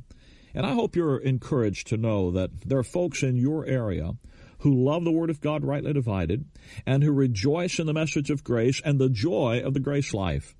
And 0.54 0.66
I 0.66 0.74
hope 0.74 0.96
you're 0.96 1.18
encouraged 1.18 1.88
to 1.88 1.96
know 1.96 2.32
that 2.32 2.50
there 2.66 2.78
are 2.78 2.84
folks 2.84 3.22
in 3.22 3.36
your 3.36 3.66
area 3.66 4.12
who 4.60 4.84
love 4.84 5.04
the 5.04 5.12
Word 5.12 5.30
of 5.30 5.40
God 5.40 5.64
rightly 5.64 5.92
divided, 5.92 6.44
and 6.86 7.02
who 7.02 7.12
rejoice 7.12 7.78
in 7.78 7.86
the 7.86 7.94
message 7.94 8.30
of 8.30 8.44
grace 8.44 8.80
and 8.84 8.98
the 8.98 9.08
joy 9.08 9.62
of 9.64 9.74
the 9.74 9.80
grace 9.80 10.12
life. 10.12 10.54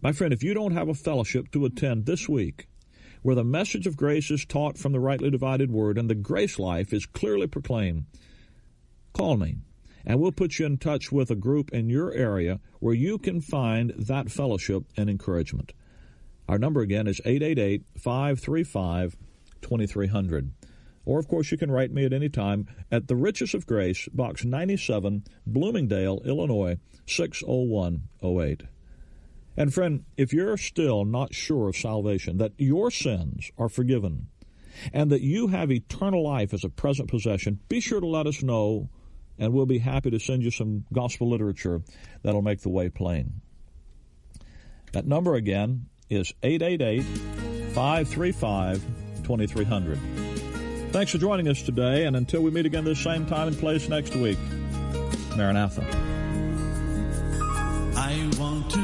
My 0.00 0.12
friend, 0.12 0.32
if 0.32 0.44
you 0.44 0.54
don't 0.54 0.74
have 0.74 0.88
a 0.88 0.94
fellowship 0.94 1.50
to 1.52 1.64
attend 1.64 2.06
this 2.06 2.28
week, 2.28 2.68
where 3.22 3.34
the 3.34 3.42
message 3.42 3.86
of 3.86 3.96
grace 3.96 4.30
is 4.30 4.44
taught 4.44 4.78
from 4.78 4.92
the 4.92 5.00
rightly 5.00 5.30
divided 5.30 5.70
Word 5.70 5.98
and 5.98 6.08
the 6.08 6.14
grace 6.14 6.58
life 6.58 6.92
is 6.92 7.06
clearly 7.06 7.46
proclaimed, 7.46 8.04
call 9.14 9.38
me 9.38 9.56
and 10.06 10.20
we'll 10.20 10.32
put 10.32 10.58
you 10.58 10.66
in 10.66 10.76
touch 10.76 11.10
with 11.10 11.30
a 11.30 11.36
group 11.36 11.72
in 11.72 11.88
your 11.88 12.12
area 12.12 12.60
where 12.80 12.94
you 12.94 13.16
can 13.18 13.40
find 13.40 13.92
that 13.96 14.30
fellowship 14.30 14.84
and 14.96 15.08
encouragement. 15.08 15.72
Our 16.48 16.58
number 16.58 16.82
again 16.82 17.06
is 17.06 17.20
888 17.24 17.84
535 17.96 19.16
2300. 19.62 20.52
Or, 21.06 21.18
of 21.18 21.28
course, 21.28 21.50
you 21.50 21.58
can 21.58 21.70
write 21.70 21.90
me 21.90 22.04
at 22.04 22.12
any 22.12 22.28
time 22.28 22.66
at 22.90 23.08
The 23.08 23.16
Riches 23.16 23.54
of 23.54 23.66
Grace, 23.66 24.08
Box 24.12 24.44
97, 24.44 25.24
Bloomingdale, 25.46 26.22
Illinois, 26.24 26.78
60108. 27.06 28.62
And, 29.56 29.72
friend, 29.72 30.04
if 30.16 30.32
you're 30.32 30.56
still 30.56 31.04
not 31.04 31.34
sure 31.34 31.68
of 31.68 31.76
salvation, 31.76 32.38
that 32.38 32.52
your 32.56 32.90
sins 32.90 33.50
are 33.58 33.68
forgiven, 33.68 34.28
and 34.92 35.10
that 35.10 35.20
you 35.20 35.48
have 35.48 35.70
eternal 35.70 36.24
life 36.24 36.54
as 36.54 36.64
a 36.64 36.70
present 36.70 37.08
possession, 37.10 37.60
be 37.68 37.80
sure 37.80 38.00
to 38.00 38.06
let 38.06 38.26
us 38.26 38.42
know, 38.42 38.88
and 39.38 39.52
we'll 39.52 39.66
be 39.66 39.78
happy 39.78 40.10
to 40.10 40.20
send 40.20 40.42
you 40.42 40.50
some 40.50 40.84
gospel 40.92 41.28
literature 41.28 41.82
that'll 42.22 42.42
make 42.42 42.60
the 42.60 42.68
way 42.68 42.88
plain. 42.88 43.40
That 44.92 45.06
number 45.06 45.34
again 45.34 45.86
is 46.08 46.32
888 46.42 47.02
535 47.74 48.84
2300. 49.24 49.98
Thanks 50.92 51.10
for 51.10 51.18
joining 51.18 51.48
us 51.48 51.62
today, 51.62 52.06
and 52.06 52.14
until 52.14 52.42
we 52.42 52.52
meet 52.52 52.66
again 52.66 52.84
this 52.84 53.00
same 53.00 53.26
time 53.26 53.48
and 53.48 53.58
place 53.58 53.88
next 53.88 54.14
week, 54.14 54.38
Maranatha. 55.36 55.84
I 57.96 58.30
want 58.38 58.70
to 58.70 58.83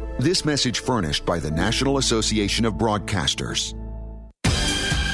This 0.19 0.45
message 0.45 0.79
furnished 0.79 1.25
by 1.25 1.39
the 1.39 1.51
National 1.51 1.97
Association 1.97 2.65
of 2.65 2.75
Broadcasters. 2.75 3.73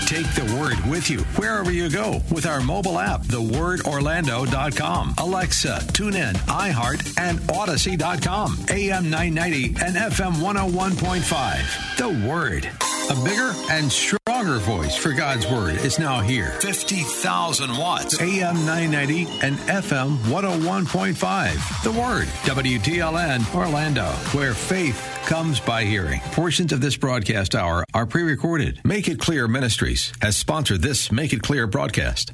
Take 0.07 0.27
the 0.35 0.55
word 0.57 0.79
with 0.89 1.09
you 1.09 1.19
wherever 1.35 1.69
you 1.69 1.89
go 1.89 2.21
with 2.31 2.45
our 2.45 2.61
mobile 2.61 2.97
app, 2.97 3.23
thewordorlando.com. 3.23 5.15
Alexa, 5.17 5.85
tune 5.91 6.15
in, 6.15 6.33
iHeart, 6.35 7.19
and 7.19 7.39
Audacy.com. 7.39 8.57
AM 8.69 9.09
990 9.09 9.65
and 9.83 9.97
FM 9.97 10.35
101.5. 10.35 11.97
The 11.97 12.27
Word. 12.27 12.69
A 13.09 13.23
bigger 13.23 13.53
and 13.69 13.91
stronger 14.59 14.83
voice 14.83 14.95
for 14.95 15.13
God's 15.13 15.47
Word 15.47 15.75
is 15.75 15.99
now 15.99 16.21
here. 16.21 16.51
50,000 16.61 17.77
watts. 17.77 18.19
AM 18.21 18.55
990 18.65 19.27
and 19.41 19.57
FM 19.57 20.17
101.5. 20.17 21.83
The 21.83 21.91
Word. 21.91 22.27
WTLN 22.45 23.55
Orlando, 23.55 24.05
where 24.33 24.53
faith 24.53 25.19
comes 25.25 25.59
by 25.59 25.83
hearing. 25.83 26.19
Portions 26.31 26.71
of 26.71 26.81
this 26.81 26.95
broadcast 26.97 27.55
hour 27.55 27.83
are 27.93 28.05
pre 28.05 28.23
recorded. 28.23 28.81
Make 28.83 29.07
It 29.07 29.19
Clear 29.19 29.47
Ministries 29.47 30.13
has 30.21 30.37
sponsored 30.37 30.81
this 30.81 31.11
Make 31.11 31.33
It 31.33 31.41
Clear 31.41 31.67
broadcast. 31.67 32.33